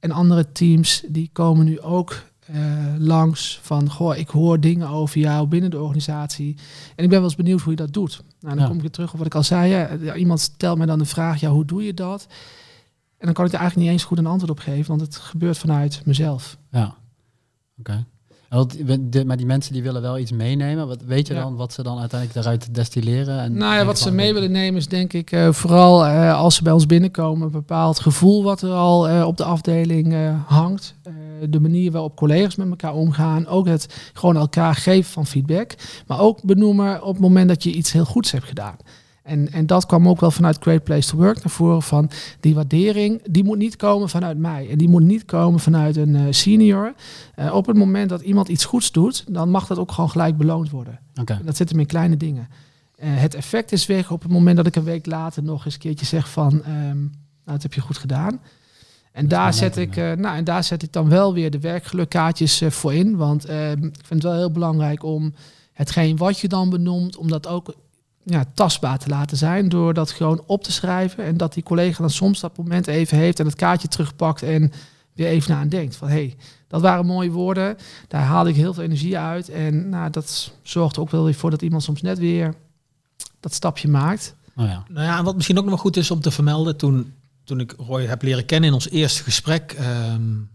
[0.00, 2.22] en andere teams die komen nu ook
[2.54, 6.56] uh, langs van, goh, ik hoor dingen over jou binnen de organisatie.
[6.96, 8.22] En ik ben wel eens benieuwd hoe je dat doet.
[8.40, 9.70] Nou, dan kom ik weer terug op wat ik al zei.
[10.04, 12.26] Ja, iemand stelt mij dan de vraag, ja, hoe doe je dat?
[13.18, 15.16] En dan kan ik er eigenlijk niet eens goed een antwoord op geven, want het
[15.16, 16.58] gebeurt vanuit mezelf.
[16.70, 16.94] Ja,
[17.78, 18.06] oké
[19.26, 20.86] maar die mensen die willen wel iets meenemen.
[20.86, 23.40] Wat, weet je dan wat ze dan uiteindelijk daaruit destilleren?
[23.40, 26.54] En nou ja, wat ze mee willen nemen is denk ik uh, vooral uh, als
[26.54, 30.14] ze bij ons binnenkomen, een bepaald gevoel wat er al uh, op de afdeling
[30.46, 30.94] hangt.
[31.48, 33.46] de manier waarop collega's met elkaar omgaan.
[33.46, 35.74] Ook het gewoon elkaar geven van feedback.
[36.06, 38.76] Maar ook benoemen op het moment dat je iets heel goeds hebt gedaan.
[39.30, 42.54] En, en dat kwam ook wel vanuit Great Place to Work naar voren van die
[42.54, 44.70] waardering, die moet niet komen vanuit mij.
[44.70, 46.94] En die moet niet komen vanuit een uh, senior.
[47.38, 50.36] Uh, op het moment dat iemand iets goeds doet, dan mag dat ook gewoon gelijk
[50.36, 50.98] beloond worden.
[51.20, 51.40] Okay.
[51.44, 52.48] Dat zit hem in kleine dingen.
[52.48, 55.74] Uh, het effect is weg op het moment dat ik een week later nog eens
[55.74, 57.10] een keertje zeg van, um, nou
[57.44, 58.40] dat heb je goed gedaan.
[59.12, 62.62] En daar, zet ik, uh, nou, en daar zet ik dan wel weer de werkgelukkaartjes
[62.62, 63.16] uh, voor in.
[63.16, 65.34] Want uh, ik vind het wel heel belangrijk om
[65.72, 67.74] hetgeen wat je dan benoemt, om dat ook
[68.32, 69.68] ja, tastbaar te laten zijn.
[69.68, 71.24] Door dat gewoon op te schrijven.
[71.24, 74.72] En dat die collega dan soms dat moment even heeft en het kaartje terugpakt en
[75.12, 75.96] weer even aan denkt.
[75.96, 76.36] Van hé, hey,
[76.68, 77.76] dat waren mooie woorden.
[78.08, 79.48] Daar haalde ik heel veel energie uit.
[79.48, 82.54] En nou, dat zorgt ook wel weer voor dat iemand soms net weer
[83.40, 84.34] dat stapje maakt.
[84.56, 84.84] Oh ja.
[84.88, 86.76] Nou ja, en wat misschien ook nog wel goed is om te vermelden.
[86.76, 87.14] Toen,
[87.44, 89.76] toen ik Roy heb leren kennen in ons eerste gesprek.
[90.12, 90.50] Um,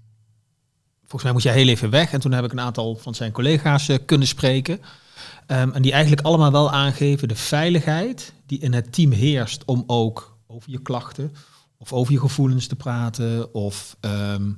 [1.02, 2.12] volgens mij moest jij heel even weg.
[2.12, 4.80] En toen heb ik een aantal van zijn collega's uh, kunnen spreken.
[5.48, 9.84] Um, en die eigenlijk allemaal wel aangeven de veiligheid die in het team heerst om
[9.88, 11.34] ook over je klachten
[11.78, 13.54] of over je gevoelens te praten.
[13.54, 14.58] Of um,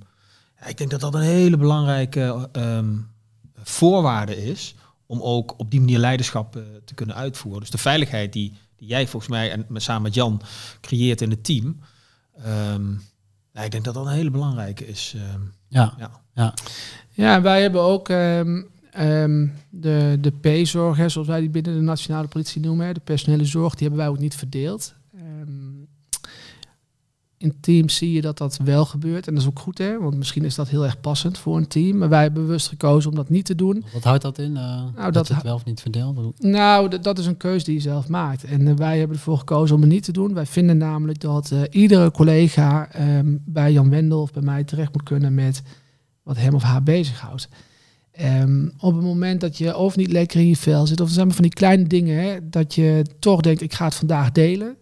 [0.60, 3.08] ja, ik denk dat dat een hele belangrijke um,
[3.64, 7.62] voorwaarde is om ook op die manier leiderschap uh, te kunnen uitvoeren.
[7.62, 10.42] Dus de veiligheid die, die jij volgens mij en samen met Jan
[10.82, 11.80] creëert in het team.
[13.54, 15.16] Ja, ik denk dat dat een hele belangrijke is.
[15.68, 15.94] ja.
[15.98, 16.26] ja.
[16.38, 16.54] Ja.
[17.10, 18.70] ja, wij hebben ook Um,
[19.70, 23.88] de de P-zorg, zoals wij die binnen de nationale politie noemen, de personele zorg, die
[23.88, 24.94] hebben wij ook niet verdeeld.
[25.42, 25.88] Um,
[27.38, 29.28] in teams zie je dat dat wel gebeurt.
[29.28, 30.00] En dat is ook goed, hè?
[30.00, 31.98] Want misschien is dat heel erg passend voor een team.
[31.98, 33.84] Maar wij hebben bewust gekozen om dat niet te doen.
[33.94, 34.52] Wat houdt dat in?
[34.52, 36.42] Uh, dat, dat het wel of niet verdeeld?
[36.44, 38.44] Nou, dat is een keuze die je zelf maakt.
[38.44, 40.34] En uh, wij hebben ervoor gekozen om het niet te doen.
[40.34, 44.94] Wij vinden namelijk dat uh, iedere collega um, bij Jan Wendel of bij mij terecht
[44.94, 45.62] moet kunnen met
[46.24, 47.50] wat hem of haar bezighoudt.
[48.22, 51.14] Um, op het moment dat je of niet lekker in je vel zit, of er
[51.14, 54.32] zijn maar van die kleine dingen, hè, dat je toch denkt, ik ga het vandaag
[54.32, 54.78] delen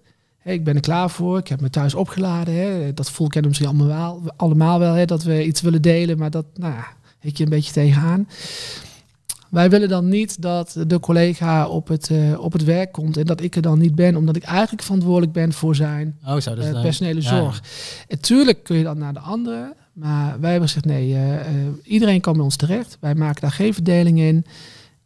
[0.54, 1.38] ik ben er klaar voor.
[1.38, 2.54] Ik heb me thuis opgeladen.
[2.54, 2.94] Hè.
[2.94, 4.94] Dat voel kennen misschien allemaal, allemaal wel.
[4.94, 6.74] Hè, dat we iets willen delen, maar dat nou,
[7.20, 8.28] hik je een beetje tegenaan.
[9.50, 13.26] Wij willen dan niet dat de collega op het, uh, op het werk komt en
[13.26, 16.56] dat ik er dan niet ben, omdat ik eigenlijk verantwoordelijk ben voor zijn oh, zo,
[16.56, 17.62] dus uh, personele zorg.
[18.08, 18.18] Ja.
[18.22, 22.34] tuurlijk kun je dan naar de anderen, maar wij hebben gezegd nee, uh, iedereen kan
[22.34, 22.98] bij ons terecht.
[23.00, 24.46] Wij maken daar geen verdeling in.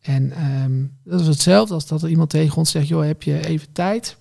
[0.02, 3.48] En um, dat is hetzelfde als dat er iemand tegen ons zegt, joh, heb je
[3.48, 4.18] even tijd?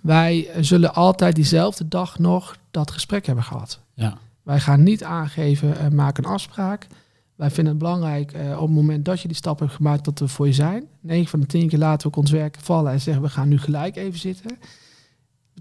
[0.00, 3.80] Wij zullen altijd diezelfde dag nog dat gesprek hebben gehad.
[3.94, 4.18] Ja.
[4.42, 6.86] Wij gaan niet aangeven, uh, maak een afspraak.
[7.34, 10.18] Wij vinden het belangrijk uh, op het moment dat je die stap hebt gemaakt dat
[10.18, 10.84] we voor je zijn.
[11.00, 13.48] 9 van de 10 keer laten we ook ons werk vallen en zeggen we gaan
[13.48, 14.58] nu gelijk even zitten.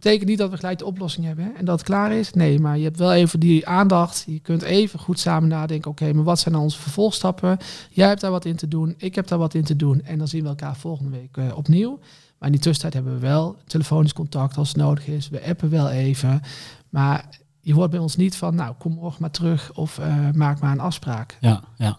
[0.03, 2.33] Betekent niet dat we gelijk de oplossing hebben hè, en dat het klaar is.
[2.33, 4.23] Nee, maar je hebt wel even die aandacht.
[4.27, 5.91] Je kunt even goed samen nadenken.
[5.91, 7.57] Oké, maar wat zijn dan onze vervolgstappen?
[7.89, 8.93] Jij hebt daar wat in te doen.
[8.97, 10.01] Ik heb daar wat in te doen.
[10.03, 11.99] En dan zien we elkaar volgende week uh, opnieuw.
[12.37, 15.29] Maar in die tussentijd hebben we wel telefonisch contact als het nodig is.
[15.29, 16.41] We appen wel even.
[16.89, 17.29] Maar
[17.61, 20.71] je hoort bij ons niet van, nou, kom morgen maar terug of uh, maak maar
[20.71, 21.37] een afspraak.
[21.41, 21.97] Ja, ja.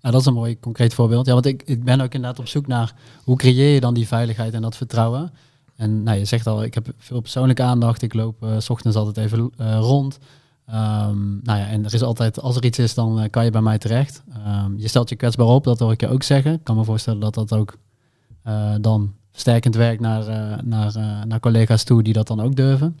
[0.00, 1.26] Nou, dat is een mooi concreet voorbeeld.
[1.26, 4.06] Ja, want ik, ik ben ook inderdaad op zoek naar hoe creëer je dan die
[4.06, 5.32] veiligheid en dat vertrouwen.
[5.76, 8.02] En nou, je zegt al, ik heb veel persoonlijke aandacht.
[8.02, 10.18] Ik loop uh, s ochtends altijd even uh, rond.
[10.68, 13.50] Um, nou ja, en er is altijd, als er iets is, dan uh, kan je
[13.50, 14.22] bij mij terecht.
[14.46, 16.52] Um, je stelt je kwetsbaar op, dat hoor ik je ook zeggen.
[16.52, 17.78] Ik kan me voorstellen dat dat ook
[18.80, 20.24] dan sterkend werk naar,
[20.64, 22.98] naar, naar collega's toe die dat dan ook durven.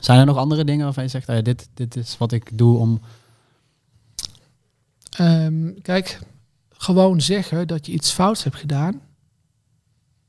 [0.00, 2.78] Zijn er nog andere dingen waarvan je zegt, ah, dit, dit is wat ik doe
[2.78, 3.00] om...
[5.20, 6.20] Um, kijk,
[6.70, 9.00] gewoon zeggen dat je iets fouts hebt gedaan,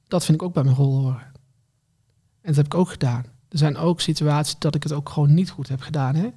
[0.08, 1.34] dat vind ik ook bij mijn rol horen.
[2.46, 3.24] En dat heb ik ook gedaan.
[3.50, 6.16] Er zijn ook situaties dat ik het ook gewoon niet goed heb gedaan.
[6.16, 6.30] Hè?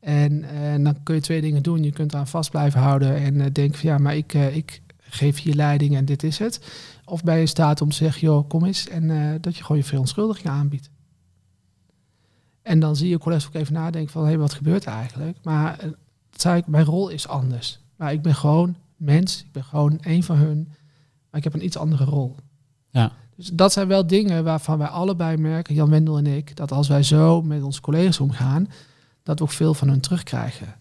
[0.00, 1.82] En, en dan kun je twee dingen doen.
[1.82, 5.42] Je kunt eraan vast blijven houden en uh, denken van ja, maar ik, ik geef
[5.42, 6.70] hier leiding en dit is het.
[7.04, 8.88] Of ben je in staat om te zeggen, joh, kom eens.
[8.88, 10.90] En dat je gewoon je verontschuldiging aanbiedt.
[12.62, 15.38] En dan zie je collega's ook even nadenken van, hé, wat gebeurt er eigenlijk?
[15.42, 15.78] Maar
[16.30, 17.80] dat zei ik, mijn rol is anders.
[17.96, 20.68] Maar ik ben gewoon mens, ik ben gewoon een van hun.
[21.30, 22.36] Maar ik heb een iets andere rol.
[22.90, 23.12] Ja.
[23.38, 26.88] Dus dat zijn wel dingen waarvan wij allebei merken, Jan Wendel en ik, dat als
[26.88, 28.68] wij zo met onze collega's omgaan,
[29.22, 30.74] dat we ook veel van hun terugkrijgen.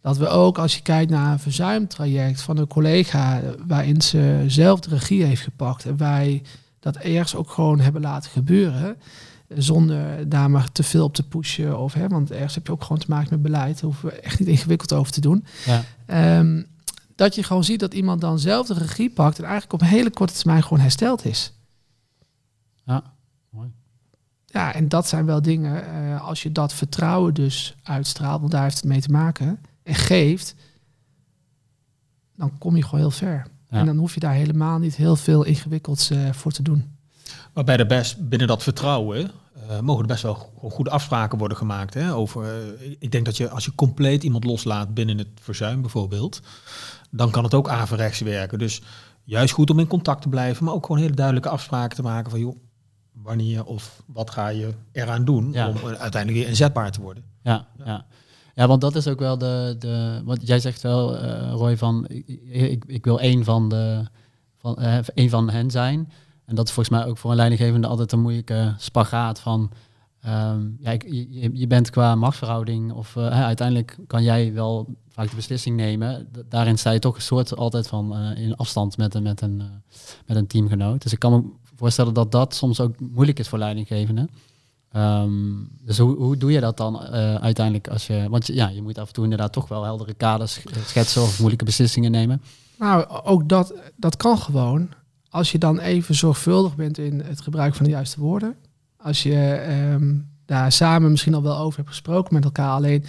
[0.00, 4.80] Dat we ook, als je kijkt naar een verzuimtraject van een collega waarin ze zelf
[4.80, 6.42] de regie heeft gepakt en wij
[6.78, 8.96] dat ergens ook gewoon hebben laten gebeuren,
[9.48, 11.78] zonder daar maar te veel op te pushen.
[11.78, 13.74] Of, hè, want ergens heb je ook gewoon te maken met beleid.
[13.74, 15.44] Daar hoeven we echt niet ingewikkeld over te doen.
[15.66, 16.38] Ja.
[16.38, 16.66] Um,
[17.14, 19.86] dat je gewoon ziet dat iemand dan zelf de regie pakt en eigenlijk op een
[19.86, 21.52] hele korte termijn gewoon hersteld is.
[22.90, 23.02] Ja,
[23.50, 23.72] mooi.
[24.46, 28.62] Ja, en dat zijn wel dingen, uh, als je dat vertrouwen dus uitstraalt, want daar
[28.62, 30.54] heeft het mee te maken en geeft,
[32.36, 33.46] dan kom je gewoon heel ver.
[33.70, 33.78] Ja.
[33.78, 36.98] En dan hoef je daar helemaal niet heel veel ingewikkelds uh, voor te doen.
[37.54, 39.30] Maar bij de best, binnen dat vertrouwen
[39.70, 41.94] uh, mogen er best wel goede afspraken worden gemaakt.
[41.94, 42.44] Hè, over,
[42.80, 46.40] uh, ik denk dat je als je compleet iemand loslaat binnen het verzuim bijvoorbeeld,
[47.10, 48.58] dan kan het ook averechts werken.
[48.58, 48.82] Dus
[49.24, 52.30] juist goed om in contact te blijven, maar ook gewoon hele duidelijke afspraken te maken
[52.30, 52.56] van joh,
[53.22, 55.68] wanneer of wat ga je eraan doen ja.
[55.68, 57.24] om uiteindelijk weer inzetbaar te worden.
[57.42, 58.06] Ja, ja.
[58.54, 58.66] ja.
[58.66, 59.76] Want dat is ook wel de.
[59.78, 64.04] de wat jij zegt wel, uh, Roy, van ik, ik, ik, wil één van, de,
[64.56, 66.12] van, uh, één van hen zijn.
[66.44, 69.70] En dat is volgens mij ook voor een leidinggevende altijd een moeilijke spagaat van.
[70.26, 75.30] Um, ja, ik, je, je, bent qua machtsverhouding, of uh, uiteindelijk kan jij wel vaak
[75.30, 76.28] de beslissing nemen.
[76.48, 79.62] daarin sta je toch een soort altijd van in afstand met, met, een,
[80.26, 81.02] met een teamgenoot.
[81.02, 84.30] Dus ik kan me voorstellen dat dat soms ook moeilijk is voor leidinggevenden.
[84.96, 88.82] Um, dus hoe, hoe doe je dat dan uh, uiteindelijk als je, want ja, je
[88.82, 92.42] moet af en toe inderdaad toch wel heldere kaders schetsen of moeilijke beslissingen nemen.
[92.78, 94.88] Nou, ook dat, dat kan gewoon.
[95.28, 98.54] Als je dan even zorgvuldig bent in het gebruik van de juiste woorden.
[98.96, 102.70] Als je um, daar samen misschien al wel over hebt gesproken met elkaar.
[102.70, 103.04] Alleen,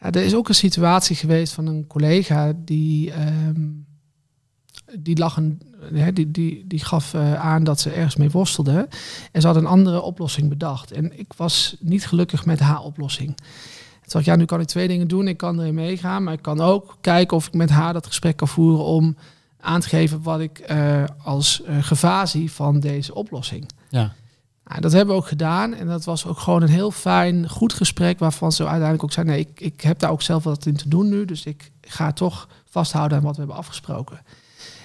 [0.00, 3.12] ja, er is ook een situatie geweest van een collega die,
[3.48, 3.86] um,
[4.98, 5.60] die lag een
[6.12, 8.88] die, die, die gaf uh, aan dat ze ergens mee worstelde.
[9.32, 10.92] En ze had een andere oplossing bedacht.
[10.92, 13.36] En ik was niet gelukkig met haar oplossing.
[13.36, 15.28] Toen dacht ja, nu kan ik twee dingen doen.
[15.28, 18.36] Ik kan erin meegaan, maar ik kan ook kijken of ik met haar dat gesprek
[18.36, 19.16] kan voeren om
[19.60, 23.68] aan te geven wat ik uh, als uh, gevaar zie van deze oplossing.
[23.88, 24.12] Ja.
[24.64, 25.74] Nou, dat hebben we ook gedaan.
[25.74, 28.18] En dat was ook gewoon een heel fijn, goed gesprek.
[28.18, 30.88] Waarvan ze uiteindelijk ook zei: Nee, ik, ik heb daar ook zelf wat in te
[30.88, 31.24] doen nu.
[31.24, 34.20] Dus ik ga toch vasthouden aan wat we hebben afgesproken.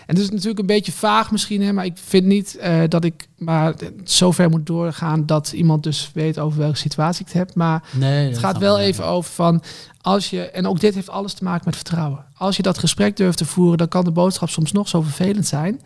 [0.07, 3.03] En het is natuurlijk een beetje vaag misschien, hè, maar ik vind niet uh, dat
[3.03, 7.37] ik maar zo ver moet doorgaan dat iemand dus weet over welke situatie ik het
[7.47, 7.55] heb.
[7.55, 9.61] Maar Nee, het gaat wel even over van
[10.01, 12.25] als je, en ook dit heeft alles te maken met vertrouwen.
[12.33, 15.47] Als je dat gesprek durft te voeren, dan kan de boodschap soms nog zo vervelend
[15.47, 15.81] zijn.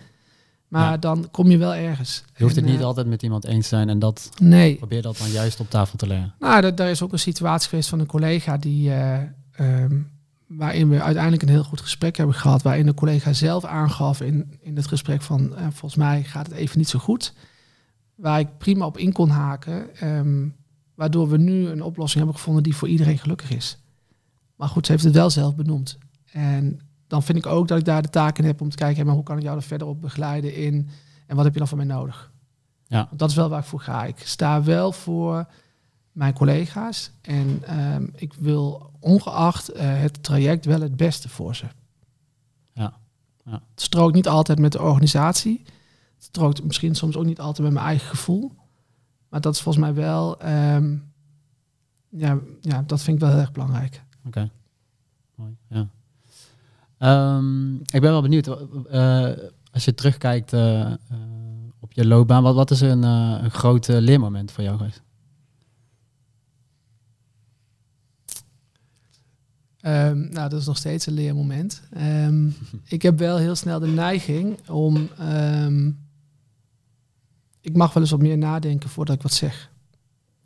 [0.68, 0.98] Maar Ja.
[0.98, 2.24] dan kom je wel ergens.
[2.36, 4.76] Je hoeft het En, niet eh, altijd met iemand eens te zijn en dat Nee.
[4.76, 6.34] probeer dat dan juist op tafel te leggen.
[6.40, 9.16] Nou, da- daar is ook een situatie geweest van een collega die, eh,
[9.56, 9.96] ehm,
[10.58, 12.62] waarin we uiteindelijk een heel goed gesprek hebben gehad.
[12.62, 16.56] Waarin de collega zelf aangaf in, in het gesprek van eh, volgens mij gaat het
[16.56, 17.34] even niet zo goed.
[18.16, 19.96] Waar ik prima op in kon haken.
[19.96, 20.48] ehm,
[20.96, 23.78] waardoor we nu een oplossing hebben gevonden die voor iedereen gelukkig is.
[24.56, 25.98] Maar goed, ze heeft het wel zelf benoemd.
[26.32, 29.06] En dan vind ik ook dat ik daar de taak in heb om te kijken,
[29.06, 30.90] maar hoe kan ik jou er verder op begeleiden in
[31.28, 32.32] en wat heb je dan van mij nodig?
[32.88, 33.06] Ja.
[33.08, 34.06] Want dat is wel waar ik voor ga.
[34.06, 35.48] Ik sta wel voor
[36.12, 41.66] mijn collega's en ehm, ik wil ongeacht eh, het traject wel het beste voor ze.
[42.74, 42.94] Ja.
[43.46, 43.52] Ja.
[43.52, 45.62] Het strookt niet altijd met de organisatie.
[46.16, 48.52] Het strookt misschien soms ook niet altijd met mijn eigen gevoel.
[49.30, 50.98] Maar dat is volgens mij wel, ehm,
[52.10, 54.04] ja, ja, dat vind ik wel heel erg belangrijk.
[54.26, 54.50] Oké.
[55.36, 55.88] Mooi, ja.
[56.98, 59.30] Ehm, ik ben wel benieuwd, eh,
[59.72, 60.98] als je terugkijkt eh, eh,
[61.80, 65.02] op je loopbaan, wat, wat is een, eh, een groot eh, leermoment voor jou geweest?
[69.82, 71.82] Ehm, nou, dat is nog steeds een leermoment.
[71.94, 72.48] Ehm,
[72.96, 75.10] ik heb wel heel snel de neiging om.
[75.18, 75.92] ehm,
[77.62, 79.70] ik mag wel eens wat meer nadenken voordat ik wat zeg.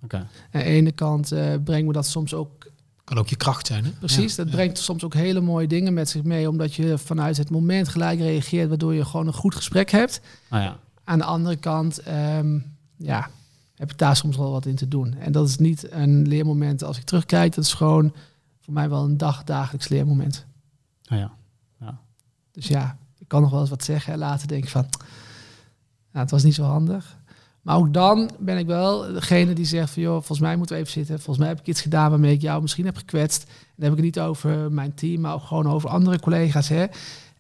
[0.04, 0.16] Oké.
[0.18, 2.66] Aan de ene kant eh, brengt me dat soms ook.
[3.04, 3.92] Kan ook je kracht zijn, hè?
[3.92, 4.52] Precies, Ja, dat ja.
[4.58, 8.20] brengt soms ook hele mooie dingen met zich mee, omdat je vanuit het moment gelijk
[8.20, 10.22] reageert, waardoor je gewoon een goed gesprek hebt.
[10.50, 12.60] Nou ja, Aan de andere kant, ehm,
[12.98, 13.30] ja,
[13.76, 15.14] heb ik daar soms wel wat in te doen.
[15.14, 18.14] En dat is niet een leermoment als ik terugkijk, dat is gewoon
[18.66, 20.46] voor mij wel een dag, dagelijks leermoment.
[21.08, 21.32] nou ja.
[22.52, 24.86] Dus ja, ik kan nog wel eens wat zeggen en later denk ik van,
[26.12, 27.18] nou, het was niet zo handig.
[27.62, 30.82] Maar ook dan ben ik wel degene die zegt van, joh, volgens mij moeten we
[30.82, 31.16] even zitten.
[31.16, 33.44] Volgens mij heb ik iets gedaan waarmee ik jou misschien heb gekwetst.
[33.44, 36.70] En dan heb ik het niet over mijn team, maar ook gewoon over andere collega's.
[36.70, 36.86] Hè?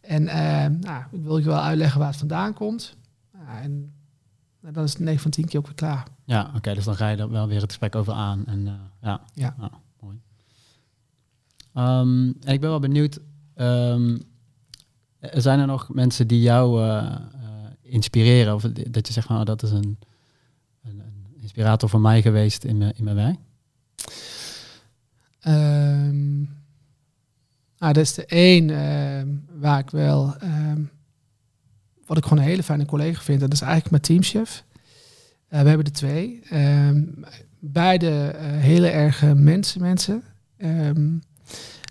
[0.01, 2.95] En eh, nou, ik wil je wel uitleggen waar het vandaan komt.
[3.33, 3.93] Nou, en
[4.59, 6.07] nou, dan is het 9 van 10 keer ook weer klaar.
[6.23, 8.45] Ja, oké, dus dan ga je er wel weer het gesprek over aan.
[8.45, 9.21] En, eh, ja.
[9.33, 9.55] Ja.
[11.75, 13.19] Ehm, en ik ben wel benieuwd,
[15.19, 17.15] er zijn er nog mensen die jou eh, eh,
[17.81, 18.53] inspireren?
[18.53, 19.99] Of dat je zegt oh, dat is een,
[20.83, 23.37] een, een inspirator voor mij geweest in mijn, in mijn werk?
[27.77, 28.67] Nou, dat is de één
[29.59, 30.35] waar ik wel,
[32.05, 33.39] wat ik gewoon een hele fijne collega vind.
[33.39, 34.63] Dat is eigenlijk mijn teamchef.
[35.47, 36.41] Eh, we hebben er twee.
[37.59, 40.23] Beide hele erge mensen, mensen.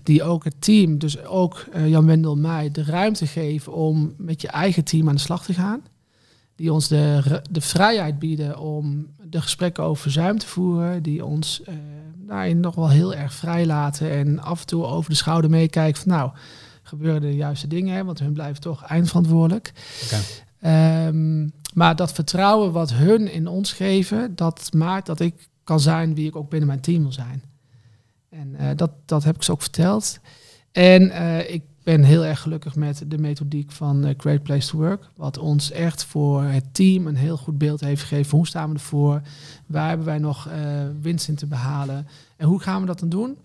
[0.05, 4.41] Die ook het team, dus ook eh, Jan Wendel mij, de ruimte geven om met
[4.41, 5.83] je eigen team aan de slag te gaan.
[6.57, 11.03] Die ons de, de vrijheid bieden om de gesprekken over verzuim te voeren.
[11.03, 11.75] Die ons eh,
[12.17, 14.11] daarin nog wel heel erg vrij laten.
[14.11, 16.31] En af en toe over de schouder meekijken van nou,
[16.83, 18.07] gebeuren de juiste dingen.
[18.07, 19.73] Want hun blijven toch eindverantwoordelijk.
[20.61, 26.15] Ehm, maar dat vertrouwen wat hun in ons geven, dat maakt dat ik kan zijn
[26.15, 27.43] wie ik ook binnen mijn team wil zijn.
[28.35, 30.19] En eh, dat, dat heb ik ze ook verteld.
[30.73, 34.79] En eh, ik ben heel erg gelukkig met de methodiek van eh, Great Place to
[34.79, 35.09] Work.
[35.17, 38.37] Wat ons echt voor het team een heel goed beeld heeft gegeven.
[38.37, 39.23] Hoe staan we ervoor?
[39.67, 40.49] Waar hebben wij nog
[41.01, 42.07] winst in te behalen?
[42.37, 43.37] En hoe gaan we dat dan doen?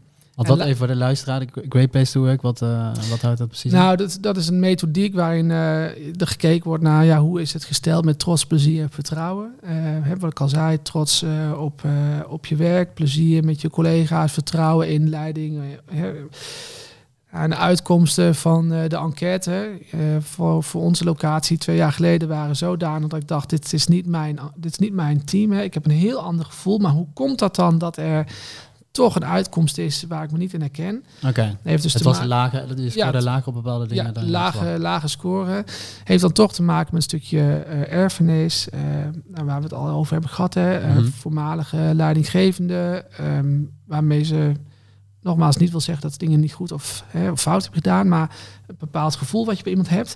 [0.48, 3.38] Want la- even voor de luisteraar, de Great Place to Work, wat, eh, wat houdt
[3.38, 3.78] dat precies in?
[3.78, 5.84] Nou, dat, dat is een methodiek waarin eh,
[6.22, 9.52] er gekeken wordt naar ja, hoe is het gesteld met trots, plezier en vertrouwen.
[9.62, 11.26] Eh hè, wat ik al zei, trots
[11.58, 11.82] op,
[12.30, 15.62] op je werk, plezier met je collega's, vertrouwen in leiding.
[17.30, 19.80] En de uitkomsten van de enquête
[20.20, 24.06] voor, voor onze locatie twee jaar geleden waren zodanig dat ik dacht, dit is niet
[24.06, 25.52] mijn, dit is niet mijn team.
[25.52, 25.62] Hè.
[25.62, 28.26] Ik heb een heel ander gevoel, maar hoe komt dat dan dat er
[28.92, 31.04] toch een uitkomst is waar ik me niet in herken?
[31.28, 34.06] Oké, Heeft dus het was ma- lager, je Ja, lager op bepaalde dingen.
[34.06, 35.66] ja, dan lage, lage score.
[36.04, 38.80] Heeft dan toch te maken met een stukje eh, erfenis, eh,
[39.28, 40.54] nou, waar we het al over hebben gehad.
[40.54, 41.06] Hè, eh, Mhm.
[41.06, 44.52] voormalige leidinggevende, ehm, waarmee ze
[45.22, 48.36] nogmaals niet wil zeggen dat dingen niet goed of, hè, of fout hebben gedaan, maar
[48.68, 50.16] een bepaald gevoel wat je bij iemand hebt.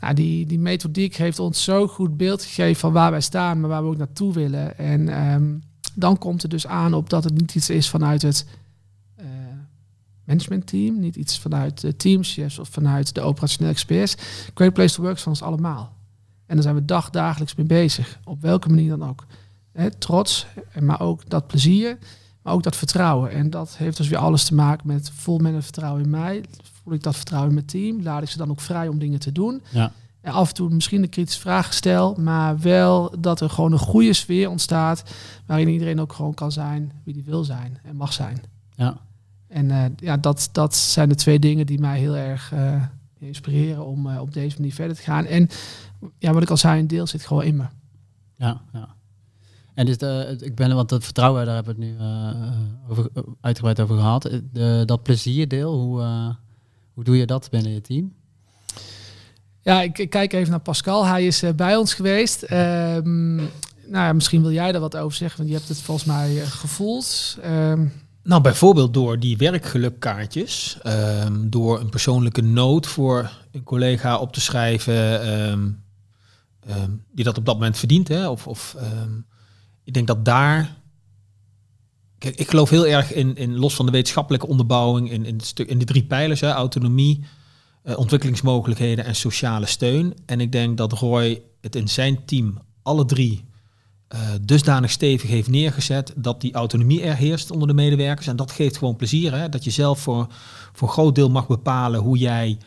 [0.00, 3.70] Nou, die, die methodiek heeft ons zo goed beeld gegeven van waar wij staan, maar
[3.70, 4.78] waar we ook naartoe willen.
[4.78, 5.44] En ehm,
[5.94, 8.46] dan komt het dus aan op dat het niet iets is vanuit het
[9.16, 9.26] eh,
[10.24, 14.16] managementteam, niet iets vanuit de teamchefs of vanuit de operationele experts.
[14.54, 15.96] Great Place to Work is van ons allemaal.
[16.46, 19.26] En daar zijn we dagdagelijks mee bezig, op welke manier dan ook.
[19.72, 20.46] Hè, trots,
[20.80, 21.98] maar ook dat plezier,
[22.42, 23.30] maar ook dat vertrouwen.
[23.30, 26.44] En dat heeft dus weer alles te maken met voel men het vertrouwen in mij,
[26.82, 29.20] voel ik dat vertrouwen in mijn team, laat ik ze dan ook vrij om dingen
[29.20, 29.62] te doen.
[29.70, 29.92] Ja.
[30.24, 33.78] En af en toe misschien een kritische vraag stel, maar wel dat er gewoon een
[33.78, 35.14] goede sfeer ontstaat
[35.46, 38.42] waarin iedereen ook gewoon kan zijn wie die wil zijn en mag zijn.
[38.74, 38.96] Ja.
[39.48, 42.82] En eh, ja, dat, dat zijn de twee dingen die mij heel erg eh,
[43.18, 45.24] inspireren om uh, op deze manier verder te gaan.
[45.24, 45.48] En
[46.18, 47.64] ja, wat ik al zei, een deel zit gewoon in me.
[48.36, 48.94] Ja, ja.
[49.74, 52.06] En dus de, ik ben, want dat vertrouwen, daar hebben we het nu
[52.88, 53.10] over,
[53.40, 54.22] uitgebreid over gehad.
[54.52, 56.02] De, dat plezierdeel, hoe,
[56.92, 58.12] hoe doe je dat binnen je team?
[59.64, 61.06] Ja, ik, kijk even naar Pascal.
[61.06, 62.42] Hij is bij ons geweest.
[62.42, 63.48] Um, nou
[64.06, 67.38] ja, misschien wil jij daar wat over zeggen, want je hebt het volgens mij gevoeld.
[67.44, 74.32] Um, nou, bijvoorbeeld door die werkgelukkaartjes, um, door een persoonlijke noot voor een collega op
[74.32, 75.82] te schrijven
[77.12, 78.08] die dat op dat moment verdient.
[78.08, 78.28] Hè?
[78.28, 78.76] Of, of
[79.84, 80.76] ik denk dat daar.
[82.18, 85.84] Kijk, ik geloof heel erg in, in los van de wetenschappelijke onderbouwing, in, in de
[85.84, 86.50] drie pijlers: hè?
[86.50, 87.24] autonomie,
[87.84, 90.14] uh, ontwikkelingsmogelijkheden en sociale steun.
[90.26, 93.44] En ik denk dat Roy het in zijn team alle drie
[94.14, 98.26] uh, dusdanig stevig heeft neergezet dat die autonomie er heerst onder de medewerkers.
[98.26, 99.34] En dat geeft gewoon plezier.
[99.34, 99.48] Hè?
[99.48, 100.26] Dat je zelf voor,
[100.72, 102.58] voor een groot deel mag bepalen hoe jij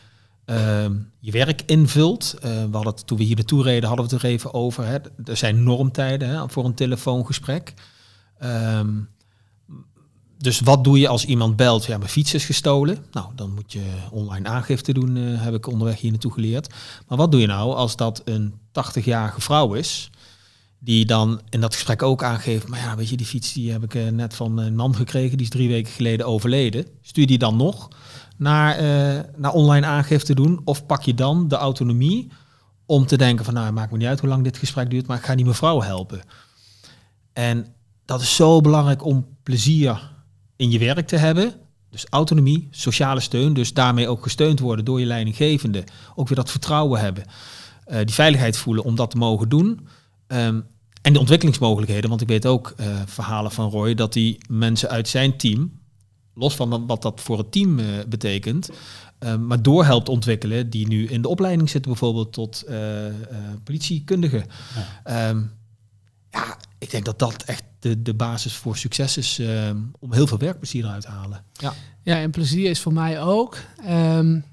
[0.45, 0.85] uh,
[1.19, 2.35] je werk invult.
[2.35, 4.85] Uh, we hadden het, toen we hier naartoe reden, hadden we het er even over.
[4.85, 4.97] Hè?
[5.25, 7.73] Er zijn normtijden hè, voor een telefoongesprek.
[8.43, 9.09] Um,
[10.37, 11.85] dus wat doe je als iemand belt?
[11.85, 13.05] Ja, mijn fiets is gestolen.
[13.11, 16.73] Nou, dan moet je online aangifte doen, uh, heb ik onderweg hier naartoe geleerd.
[17.07, 20.09] Maar wat doe je nou als dat een 80-jarige vrouw is?
[20.79, 23.83] Die dan in dat gesprek ook aangeeft, maar ja, weet je, die fiets die heb
[23.83, 26.85] ik uh, net van mijn man gekregen, die is drie weken geleden overleden.
[27.01, 27.87] Stuur die dan nog
[28.37, 30.61] naar, uh, naar online aangifte doen?
[30.63, 32.31] Of pak je dan de autonomie
[32.85, 35.17] om te denken van, nou, maakt me niet uit hoe lang dit gesprek duurt, maar
[35.17, 36.21] ik ga die mevrouw helpen.
[37.33, 37.67] En
[38.05, 40.15] dat is zo belangrijk om plezier
[40.57, 41.53] in je werk te hebben.
[41.89, 45.83] Dus autonomie, sociale steun, dus daarmee ook gesteund worden door je leidinggevende.
[46.15, 47.23] Ook weer dat vertrouwen hebben,
[47.87, 49.87] uh, die veiligheid voelen om dat te mogen doen.
[50.27, 50.65] Um,
[51.01, 55.07] en de ontwikkelingsmogelijkheden, want ik weet ook uh, verhalen van Roy dat die mensen uit
[55.07, 55.79] zijn team,
[56.33, 58.69] los van wat dat voor het team uh, betekent,
[59.19, 62.65] uh, maar door helpt ontwikkelen, die nu in de opleiding zitten, bijvoorbeeld tot
[63.63, 64.45] politiekundige.
[65.05, 65.29] Ja.
[65.29, 65.51] Um,
[66.31, 70.27] ja, ik denk dat dat echt de, de basis voor succes is um, om heel
[70.27, 71.43] veel werkplezier eruit te halen.
[71.53, 71.73] Ja,
[72.03, 73.57] ja en plezier is voor mij ook
[73.89, 74.43] um,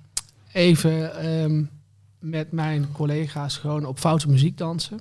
[0.53, 1.71] even um,
[2.19, 5.01] met mijn collega's gewoon op foute muziek dansen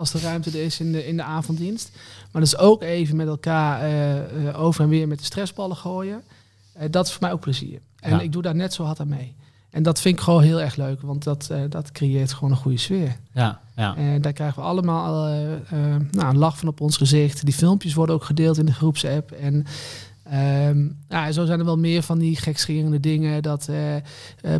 [0.00, 1.90] als er ruimte er is in de, in de avonddienst.
[2.30, 6.22] Maar dus ook even met elkaar uh, uh, over en weer met de stressballen gooien.
[6.76, 7.80] Uh, dat is voor mij ook plezier.
[7.98, 8.20] En ja.
[8.20, 9.34] ik doe daar net zo hard aan mee.
[9.70, 12.78] En dat vind ik gewoon heel erg leuk, want dat, dat creëert gewoon een goede
[12.78, 13.16] sfeer.
[13.32, 13.96] Ja, ja.
[13.96, 15.28] En daar krijgen we allemaal
[16.10, 17.44] nou, een lach van op ons gezicht.
[17.44, 19.32] Die filmpjes worden ook gedeeld in de groepsapp.
[19.32, 19.66] En
[20.68, 23.42] Um, ja, zo zijn er wel meer van die gekscherende dingen.
[23.42, 23.70] Dat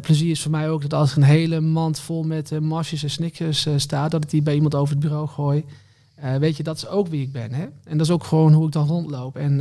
[0.00, 3.10] plezier is voor mij ook dat als er een hele mand vol met masjes en
[3.10, 5.64] snickers staat, dat ik die bij iemand over het bureau gooi.
[6.38, 7.52] weet je, dat is ook wie ik ben.
[7.52, 7.62] Hè?
[7.84, 9.36] En dat is ook gewoon hoe ik dan rondloop.
[9.36, 9.60] En,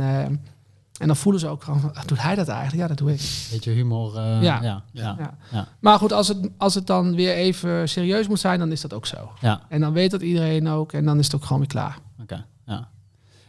[1.00, 2.82] en dan voelen ze ook gewoon, doet hij dat eigenlijk?
[2.82, 3.48] Ja, dat doe ik.
[3.50, 4.14] Beetje humor.
[4.14, 4.40] Ja.
[4.40, 4.82] Ja, ja.
[4.92, 5.36] ja.
[5.50, 5.68] ja.
[5.78, 8.92] Maar goed, als het, als het dan weer even serieus moet zijn, dan is dat
[8.92, 9.30] ook zo.
[9.40, 9.60] Ja.
[9.68, 11.98] En dan weet dat iedereen ook en dan is het ook gewoon weer klaar.
[12.12, 12.44] Oké, okay.
[12.66, 12.88] ja.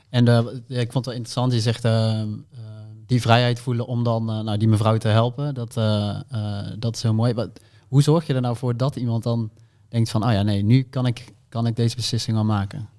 [0.10, 0.38] En uh,
[0.68, 2.22] ik vond het wel interessant, je zegt uh,
[3.06, 5.54] die vrijheid voelen om dan nou, die mevrouw te helpen.
[5.54, 5.74] Dat,
[6.80, 7.34] dat is heel mooi.
[7.34, 7.48] Maar
[7.88, 9.50] hoe zorg je er nou voor dat iemand dan
[9.90, 12.90] denkt van, oh ja, nee, nu kan ik, kan ik deze beslissing al maken?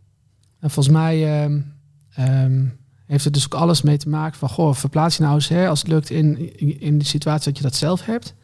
[0.59, 5.17] En volgens mij um, heeft het dus ook alles mee te maken van, goh, verplaats
[5.17, 7.75] je nou eens, hè, als het lukt in, in, in de situatie dat je dat
[7.75, 8.35] zelf hebt.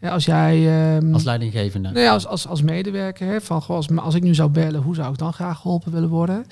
[0.00, 0.96] Als jij...
[0.96, 1.90] Um, als leidinggevende?
[1.90, 3.26] Nee, als, als, als medewerker.
[3.26, 5.92] Hè, van, goh, als, als ik nu zou bellen, hoe zou ik dan graag geholpen
[5.92, 6.44] willen worden?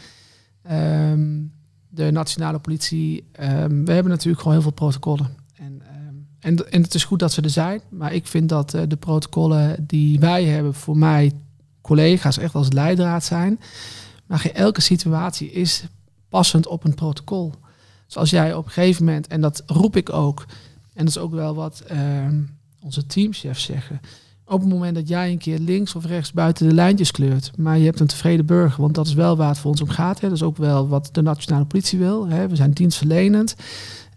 [0.72, 1.52] Um,
[1.88, 5.28] de nationale politie, um, we hebben natuurlijk gewoon heel veel protocollen.
[5.54, 5.82] En,
[6.40, 8.96] en, en het is goed dat ze er zijn, maar ik vind dat uh, de
[8.96, 11.32] protocollen die wij hebben voor mij
[11.80, 13.60] collega's echt als leidraad zijn.
[14.26, 15.84] Maar geen elke situatie is
[16.30, 17.52] passend op een protocol.
[18.06, 20.44] Dus als jij op een gegeven moment, en dat roep ik ook,
[20.94, 24.00] en dat is ook wel wat um, onze teamchefs zeggen.
[24.44, 27.78] Op het moment dat jij een keer links of rechts buiten de lijntjes kleurt, maar
[27.78, 30.20] je hebt een tevreden burger, want dat is wel waar het voor ons om gaat.
[30.20, 30.28] Hè.
[30.28, 32.28] Dat is ook wel wat de nationale politie wil.
[32.28, 32.48] Hè.
[32.48, 33.56] We zijn dienstverlenend,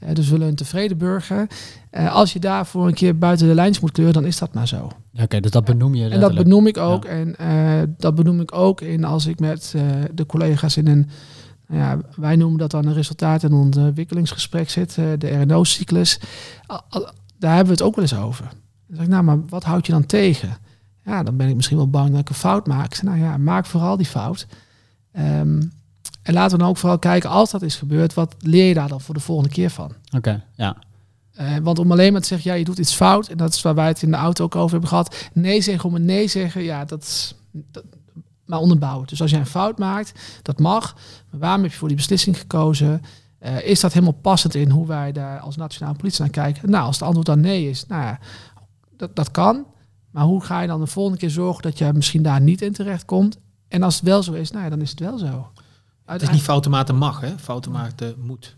[0.03, 1.47] uh, dus we willen een tevreden burger.
[1.91, 4.67] Uh, als je daarvoor een keer buiten de lijntjes moet kleuren, dan is dat maar
[4.67, 4.83] zo.
[5.13, 6.09] Oké, okay, dus dat benoem je.
[6.09, 7.03] En dat benoem ik ook.
[7.03, 7.09] Ja.
[7.09, 9.75] En uh, dat benoem ik ook in als ik met
[10.13, 11.09] de collega's in een
[11.73, 16.19] ja, wij noemen dat dan een resultaat- en ontwikkelingsgesprek zit, de RNO-cyclus.
[17.39, 18.45] Daar hebben we het ook wel eens over.
[18.87, 20.57] Dan zeg ik, nou, maar wat houd je dan tegen?
[21.05, 23.01] Ja, dan ben ik misschien wel bang dat ik een fout maak.
[23.01, 24.47] Nou ja, maak vooral die fout.
[25.17, 25.71] Um,
[26.21, 28.87] En laten we dan ook vooral kijken, als dat is gebeurd, wat leer je daar
[28.87, 29.93] dan voor de volgende keer van?
[30.15, 30.77] Oké, ja.
[31.33, 33.61] Eh, want om alleen maar te zeggen, ja, je doet iets fout, en dat is
[33.61, 35.29] waar wij het in de auto ook over hebben gehad.
[35.33, 37.83] Nee zeggen om een nee zeggen, ja, dat is dat,
[38.45, 39.07] maar onderbouwen.
[39.07, 40.95] Dus als jij een fout maakt, dat mag.
[41.29, 43.01] Maar waarom heb je voor die beslissing gekozen?
[43.39, 46.69] Eh, is dat helemaal passend in hoe wij daar als nationale politie naar kijken?
[46.69, 48.19] Nou, als het antwoord dan nee is, nou ja,
[48.97, 49.65] dat, dat kan.
[50.11, 52.73] Maar hoe ga je dan de volgende keer zorgen dat je misschien daar niet in
[52.73, 53.37] terecht komt?
[53.67, 55.51] En als het wel zo is, nou ja, dan is het wel zo.
[56.05, 57.39] Het is niet fouten maken mag, hè?
[57.39, 58.55] Fouten maken moet.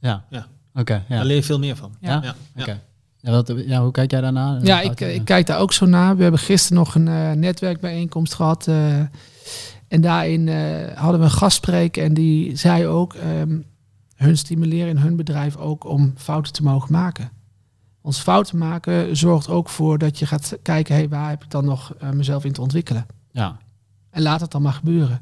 [0.00, 0.24] Ja.
[0.30, 0.46] Ja.
[0.74, 1.16] Oké, ja.
[1.16, 1.96] Daar leer je veel meer van.
[2.00, 2.20] Ja.
[2.22, 2.34] ja.
[2.56, 2.80] Oké.
[3.20, 4.58] Ja, wat, ja, hoe kijk jij daarna?
[4.62, 6.16] Ja, ik, ik kijk daar ook zo naar.
[6.16, 8.66] We hebben gisteren nog een eh, netwerkbijeenkomst gehad.
[8.66, 8.98] eh,
[9.88, 13.14] en daarin eh, hadden we een gastspreker en die zei ook...
[13.14, 13.58] ehm,
[14.16, 17.30] hun stimuleren in hun bedrijf ook om fouten te mogen maken.
[18.00, 20.94] Ons fouten maken zorgt ook voor dat je gaat kijken...
[20.94, 23.06] Hey, waar heb ik dan nog mezelf in te ontwikkelen?
[23.30, 23.56] Ja,
[24.10, 25.20] En laat het dan maar gebeuren.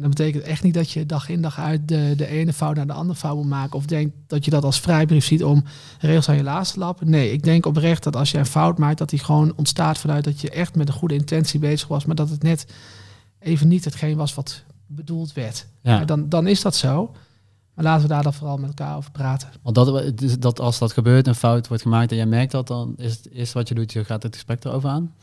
[0.00, 2.76] En dat betekent echt niet dat je dag in dag uit de, de ene fout
[2.76, 3.76] naar de andere fout moet maken.
[3.76, 5.64] Of denkt dat je dat als vrijbrief ziet om
[5.98, 7.10] regels aan je laatste te lappen.
[7.10, 10.24] Nee, ik denk oprecht dat als je een fout maakt, dat die gewoon ontstaat vanuit
[10.24, 12.04] dat je echt met een goede intentie bezig was.
[12.04, 12.66] Maar dat het net
[13.38, 15.66] even niet hetgeen was wat bedoeld werd.
[15.82, 16.04] ja.
[16.04, 17.12] Dan, dan is dat zo.
[17.74, 19.48] Maar laten we daar dan vooral met elkaar over praten.
[19.62, 22.94] Want dat, dat als dat gebeurt, een fout wordt gemaakt en jij merkt dat, dan
[22.96, 25.14] is het eerste wat je doet, je gaat het gesprek erover aan.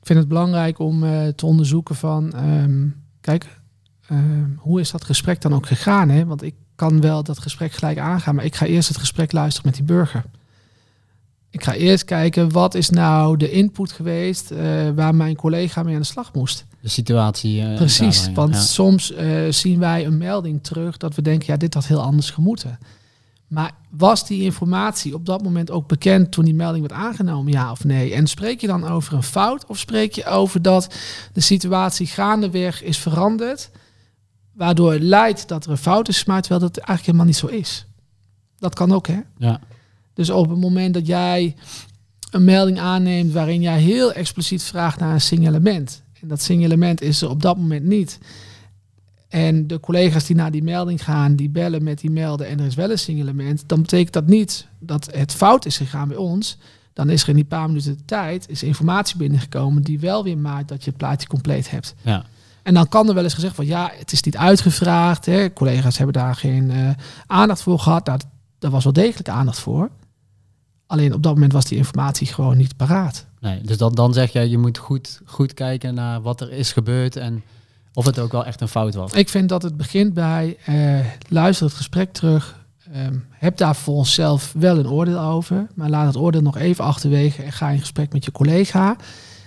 [0.00, 2.88] Ik vind het belangrijk om eh, te onderzoeken van, ehm,
[3.20, 3.60] kijk,
[4.08, 6.08] ehm, hoe is dat gesprek dan ook gegaan?
[6.08, 6.24] Hè?
[6.24, 9.66] Want ik kan wel dat gesprek gelijk aangaan, maar ik ga eerst het gesprek luisteren
[9.66, 10.24] met die burger.
[11.50, 14.58] Ik ga eerst kijken, wat is nou de input geweest eh,
[14.94, 16.66] waar mijn collega mee aan de slag moest?
[16.80, 17.60] De situatie.
[17.62, 18.60] eh, Precies, want ja.
[18.60, 22.30] soms eh, zien wij een melding terug dat we denken, ja, dit had heel anders
[22.30, 22.78] gemoeten.
[23.46, 27.70] Maar was die informatie op dat moment ook bekend toen die melding werd aangenomen, ja
[27.70, 28.14] of nee?
[28.14, 30.94] En spreek je dan over een fout of spreek je over dat
[31.32, 33.70] de situatie gaandeweg is veranderd,
[34.56, 37.46] waardoor het leidt dat er een fout is gemaakt, terwijl dat eigenlijk helemaal niet zo
[37.46, 37.86] is?
[38.58, 39.20] Dat kan ook, hè?
[39.38, 39.60] Ja,
[40.14, 41.54] Dus op het moment dat jij
[42.30, 46.02] een melding aanneemt waarin jij heel expliciet vraagt naar een signalement.
[46.20, 48.18] En dat signalement is er op dat moment niet.
[49.28, 52.66] En de collega's die naar die melding gaan, die bellen met die melden en er
[52.66, 53.62] is wel een signalement.
[53.66, 56.58] Dan betekent dat niet dat het fout is gegaan bij ons.
[56.92, 60.38] Dan is er in die paar minuten de tijd is informatie binnengekomen die wel weer
[60.38, 61.94] maakt dat je het plaatje compleet hebt.
[62.02, 62.24] ja,
[62.66, 65.26] En dan kan er wel eens gezegd worden, ja, het is niet uitgevraagd.
[65.26, 65.52] Hè.
[65.52, 66.90] Collega's hebben daar geen eh,
[67.26, 68.06] aandacht voor gehad.
[68.06, 68.20] Nou,
[68.58, 69.90] daar was wel degelijk aandacht voor.
[70.86, 73.26] Alleen op dat moment was die informatie gewoon niet paraat.
[73.40, 73.60] nee.
[73.60, 77.16] Dus dan, dan zeg jij, je moet goed, goed kijken naar wat er is gebeurd
[77.16, 77.42] en
[77.94, 79.12] of het ook wel echt een fout was.
[79.12, 82.64] Ik vind dat het begint bij eh, luister het gesprek terug.
[82.92, 85.66] ehm, heb daar voor onszelf wel een oordeel over.
[85.74, 88.96] Maar laat het oordeel nog even achterwege en ga in gesprek met je collega.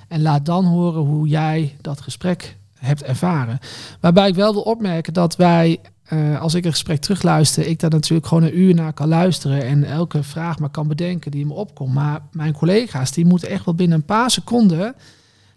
[0.07, 3.59] En laat dan horen hoe jij dat gesprek hebt ervaren.
[3.99, 7.89] Waarbij ik wel wil opmerken dat wij, eh, als ik een gesprek terugluister, ik daar
[7.89, 11.53] natuurlijk gewoon een uur naar kan luisteren en elke vraag maar kan bedenken die me
[11.53, 11.93] opkomt.
[11.93, 14.95] Maar mijn collega's, die moeten echt wel binnen een paar seconden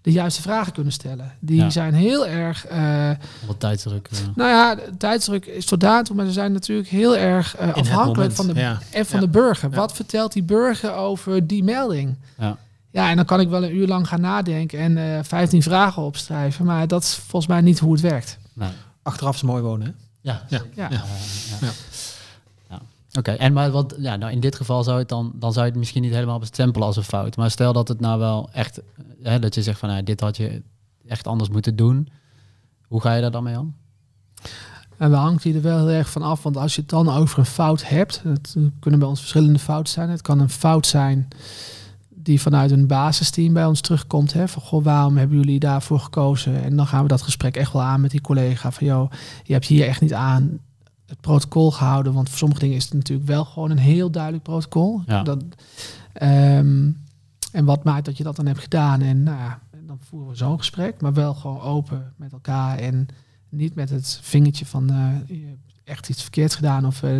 [0.02, 1.32] de juiste vragen kunnen stellen.
[1.40, 1.70] Die Ja.
[1.70, 2.66] zijn heel erg...
[2.66, 3.10] eh,
[3.46, 4.08] Wat tijdsdruk.
[4.12, 4.18] eh.
[4.34, 8.54] nou ja, tijdsdruk is tot daartoe, maar ze zijn natuurlijk heel erg afhankelijk van de,
[8.54, 8.78] ja.
[8.90, 9.26] en van Ja.
[9.26, 9.70] de burger.
[9.70, 9.76] Ja.
[9.76, 12.16] Wat vertelt die burger over die melding?
[12.38, 12.56] Ja.
[12.92, 16.02] Ja, en dan kan ik wel een uur lang gaan nadenken en eh 15 vragen
[16.02, 18.38] opschrijven, maar dat is volgens mij niet hoe het werkt.
[18.52, 18.70] Nee.
[19.02, 19.92] Achteraf is mooi wonen, hè?
[20.20, 20.62] Ja, Ja.
[20.74, 20.88] Ja.
[20.90, 21.04] Ja, ja.
[21.60, 21.70] Ja.
[22.68, 22.80] Ja.
[23.18, 25.70] Oké, en maar wat, ja, nou in dit geval zou het dan, dan zou je
[25.70, 27.36] het misschien niet helemaal bestempelen als een fout.
[27.36, 28.80] Maar stel dat het nou wel echt,
[29.22, 30.62] hè, dat je zegt van, nou, dit had je
[31.06, 32.08] echt anders moeten doen.
[32.86, 33.74] Hoe ga je daar dan mee om?
[34.96, 37.08] En we hangt hier er wel heel erg van af, want als je het dan
[37.08, 40.10] over een fout hebt, het kunnen bij ons verschillende fouten zijn.
[40.10, 41.28] Het kan een fout zijn
[42.22, 44.32] die vanuit een basisteam bij ons terugkomt.
[44.32, 46.62] Hè, van, goh, waarom hebben jullie daarvoor gekozen?
[46.62, 48.70] En dan gaan we dat gesprek echt wel aan met die collega.
[48.70, 49.10] Van, joh,
[49.44, 50.60] je hebt hier echt niet aan
[51.06, 52.12] het protocol gehouden.
[52.12, 55.02] Want voor sommige dingen is het natuurlijk wel gewoon een heel duidelijk protocol.
[55.06, 55.22] Ja.
[55.22, 55.44] Dat,
[56.12, 56.90] ehm,
[57.52, 59.00] en wat maakt dat je dat dan hebt gedaan?
[59.00, 62.78] En nou ja, dan voeren we zo'n gesprek, maar wel gewoon open met elkaar.
[62.78, 63.08] En
[63.48, 66.86] niet met het vingertje van eh, je hebt echt iets verkeerd gedaan.
[66.86, 67.10] Of eh,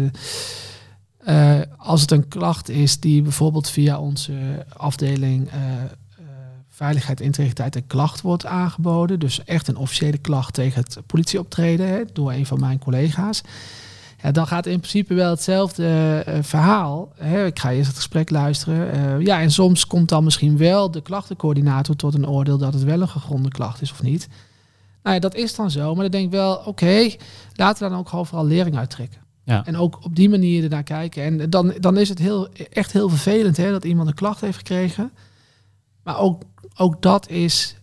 [1.24, 5.86] eh, als het een klacht is die bijvoorbeeld via onze afdeling eh, eh,
[6.68, 9.18] veiligheid, integriteit en klacht wordt aangeboden.
[9.18, 13.40] Dus echt een officiële klacht tegen het politieoptreden hè, door een van mijn collega's.
[14.22, 17.12] Ja, dan gaat in principe wel hetzelfde verhaal.
[17.16, 17.46] Hè.
[17.46, 19.20] Ik ga eerst het gesprek luisteren.
[19.20, 23.00] Ja, en soms komt dan misschien wel de klachtencoördinator tot een oordeel dat het wel
[23.00, 24.28] een gegronde klacht is of niet.
[25.02, 25.94] Nou ja, dat is dan zo.
[25.94, 27.10] Maar dan denk ik wel, oké,
[27.54, 29.21] laten we dan ook overal lering uittrekken.
[29.44, 29.66] Ja.
[29.66, 31.22] En ook op die manier ernaar kijken.
[31.22, 34.56] En dan, dan is het heel, echt heel vervelend hè, dat iemand een klacht heeft
[34.56, 35.10] gekregen.
[36.02, 36.42] Maar ook,
[36.76, 37.76] ook dat is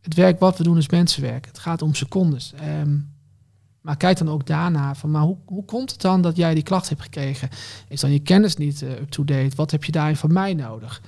[0.00, 1.46] het werk wat we doen is mensenwerk.
[1.46, 2.52] Het gaat om secondes.
[2.60, 2.96] Ehm,
[3.80, 6.62] Maar kijk dan ook daarna van, maar hoe, hoe komt het dan dat jij die
[6.62, 7.48] klacht hebt gekregen?
[7.88, 9.56] Is dan je kennis niet uh, up-to-date?
[9.56, 11.00] Wat heb je daarin van mij nodig?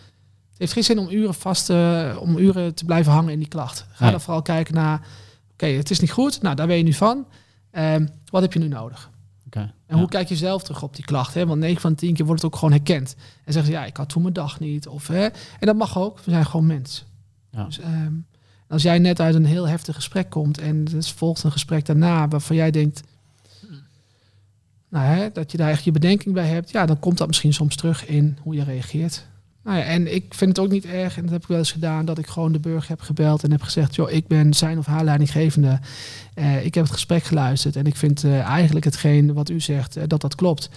[0.51, 3.49] Het heeft geen zin om uren vast uh, om uren te blijven hangen in die
[3.49, 3.87] klacht.
[3.91, 4.11] Ga nee.
[4.11, 5.07] dan vooral kijken naar,
[5.53, 6.43] oké, het is niet goed.
[6.43, 7.27] Nou, daar ben je nu van.
[7.73, 7.95] Uh,
[8.31, 9.11] wat heb je nu nodig?
[9.49, 9.97] Okay, en ja.
[9.97, 11.35] hoe kijk je zelf terug op die klacht?
[11.35, 11.47] Hè?
[11.47, 13.17] Want 9 van 10 keer wordt het ook gewoon herkend.
[13.45, 14.89] En zeggen ze, ja, ik had toen mijn dag niet.
[14.89, 15.25] Of, hè?
[15.25, 17.07] En dat mag ook, we zijn gewoon mensen.
[17.51, 17.65] Ja.
[17.65, 18.27] Dus, um,
[18.69, 22.29] als jij net uit een heel heftig gesprek komt en er volgt een gesprek daarna
[22.29, 23.03] waarvan jij denkt,
[24.89, 27.55] nou, hè, dat je daar echt je bedenking bij hebt, ja, dan komt dat misschien
[27.55, 29.27] soms terug in hoe je reageert.
[29.69, 31.73] Nou ja, en ik vind het ook niet erg, en dat heb ik wel eens
[31.73, 34.79] gedaan, dat ik gewoon de burger heb gebeld en heb gezegd, joh, ik ben zijn
[34.79, 35.79] of haar leidinggevende.
[36.35, 39.97] Uh, ik heb het gesprek geluisterd en ik vind uh, eigenlijk hetgeen wat u zegt,
[39.97, 40.71] uh, dat dat klopt.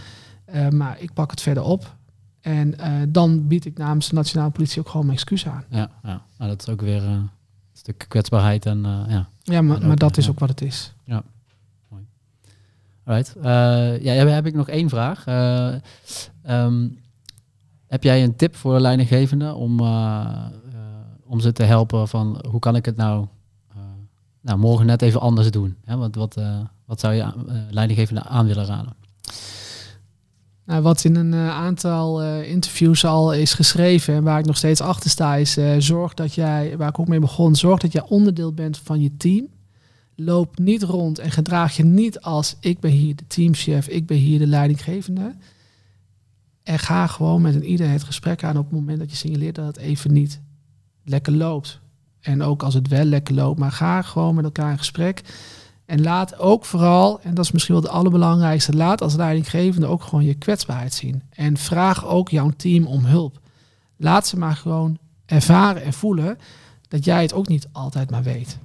[0.69, 1.95] maar ik pak het verder op.
[2.41, 2.75] En
[3.09, 5.63] dan bied ik namens de nationale politie ook gewoon mijn excuus aan.
[5.69, 6.21] Ja, ja.
[6.37, 7.29] Nou, dat is ook weer een
[7.73, 9.29] stuk kwetsbaarheid en ja.
[9.43, 10.93] Ja, maar, maar dat is ook wat het is.
[11.03, 11.23] Ja.
[11.87, 12.03] Mooi.
[13.03, 13.35] Alright.
[14.03, 15.25] ja, heb ik nog één vraag.
[16.49, 16.99] Um,
[17.91, 20.79] heb jij een tip voor leidinggevenden om, uh, uh,
[21.25, 23.27] om ze te helpen van hoe kan ik het nou,
[23.75, 23.81] uh,
[24.41, 25.75] nou morgen net even anders doen?
[25.85, 25.97] Hè?
[25.97, 26.41] Wat, wat,
[26.85, 27.25] wat zou je
[27.69, 28.93] leidinggevenden aan willen raden?
[30.65, 35.09] Nou, wat in een aantal interviews al is geschreven en waar ik nog steeds achter
[35.09, 38.77] sta, is zorg dat jij, waar ik ook mee begon, zorg dat jij onderdeel bent
[38.77, 39.47] van je team.
[40.15, 44.17] Loop niet rond en gedraag je niet als ik ben hier de teamchef, ik ben
[44.17, 45.35] hier de leidinggevende.
[46.63, 49.55] En ga gewoon met een ieder het gesprek aan op het moment dat je signaleert
[49.55, 50.41] dat het even niet
[51.03, 51.79] lekker loopt.
[52.21, 55.21] En ook als het wel lekker loopt, maar ga gewoon met elkaar in gesprek.
[55.85, 60.03] En laat ook vooral, en dat is misschien wel het allerbelangrijkste, laat als leidinggevende ook
[60.03, 61.23] gewoon je kwetsbaarheid zien.
[61.29, 63.39] En vraag ook jouw team om hulp.
[63.97, 66.37] Laat ze maar gewoon ervaren en voelen
[66.87, 68.57] dat jij het ook niet altijd maar weet.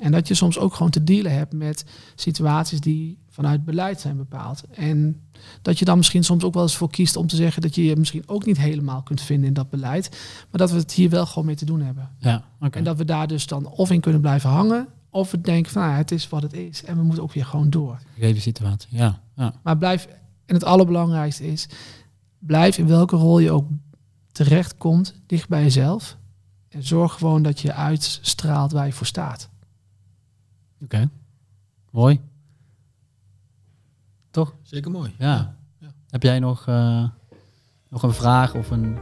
[0.00, 1.84] En dat je soms ook gewoon te dealen hebt met
[2.14, 4.64] situaties die vanuit beleid zijn bepaald.
[4.70, 5.22] En
[5.62, 7.84] dat je dan misschien soms ook wel eens voor kiest om te zeggen dat je
[7.84, 10.08] je misschien ook niet helemaal kunt vinden in dat beleid.
[10.50, 12.10] Maar dat we het hier wel gewoon mee te doen hebben.
[12.18, 12.70] Ja, okay.
[12.70, 14.88] En dat we daar dus dan of in kunnen blijven hangen.
[15.10, 16.84] Of we denken van nou, het is wat het is.
[16.84, 18.00] En we moeten ook weer gewoon door.
[18.14, 19.20] Gegeven situatie, ja.
[19.36, 19.54] ja.
[19.62, 20.08] Maar blijf,
[20.46, 21.68] en het allerbelangrijkste is,
[22.38, 23.68] blijf in welke rol je ook
[24.32, 26.16] terecht komt, dicht bij jezelf.
[26.68, 29.50] En zorg gewoon dat je uitstraalt waar je voor staat.
[30.80, 31.08] Oké, okay.
[31.90, 32.20] mooi.
[34.30, 34.54] Toch?
[34.62, 35.14] Zeker mooi.
[35.18, 35.56] Ja.
[35.78, 35.88] ja.
[36.10, 37.04] Heb jij nog, uh,
[37.88, 38.98] nog een vraag of een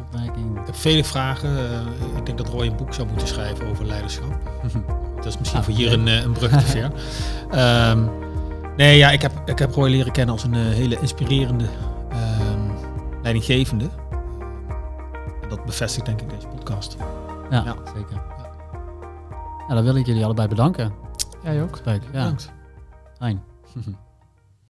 [0.00, 0.60] opmerking?
[0.60, 1.50] Ik heb vele vragen.
[1.50, 4.40] Uh, ik denk dat Roy een boek zou moeten schrijven over leiderschap.
[5.16, 6.90] dat is misschien ah, voor hier een, een brug te ver.
[7.90, 8.10] um,
[8.76, 11.68] nee, ja, ik heb, ik heb Roy leren kennen als een uh, hele inspirerende
[12.12, 12.72] um,
[13.22, 13.88] leidinggevende.
[15.42, 16.96] En dat bevestigt denk ik deze podcast.
[17.50, 17.76] Ja, ja.
[17.94, 18.14] zeker.
[18.14, 18.36] Ja.
[19.58, 20.92] Nou, dan wil ik jullie allebei bedanken.
[21.52, 21.76] Jij ook.
[21.76, 22.02] Spijk.
[22.02, 22.10] Ja.
[22.10, 22.52] Bedankt.
[23.18, 23.42] Fijn.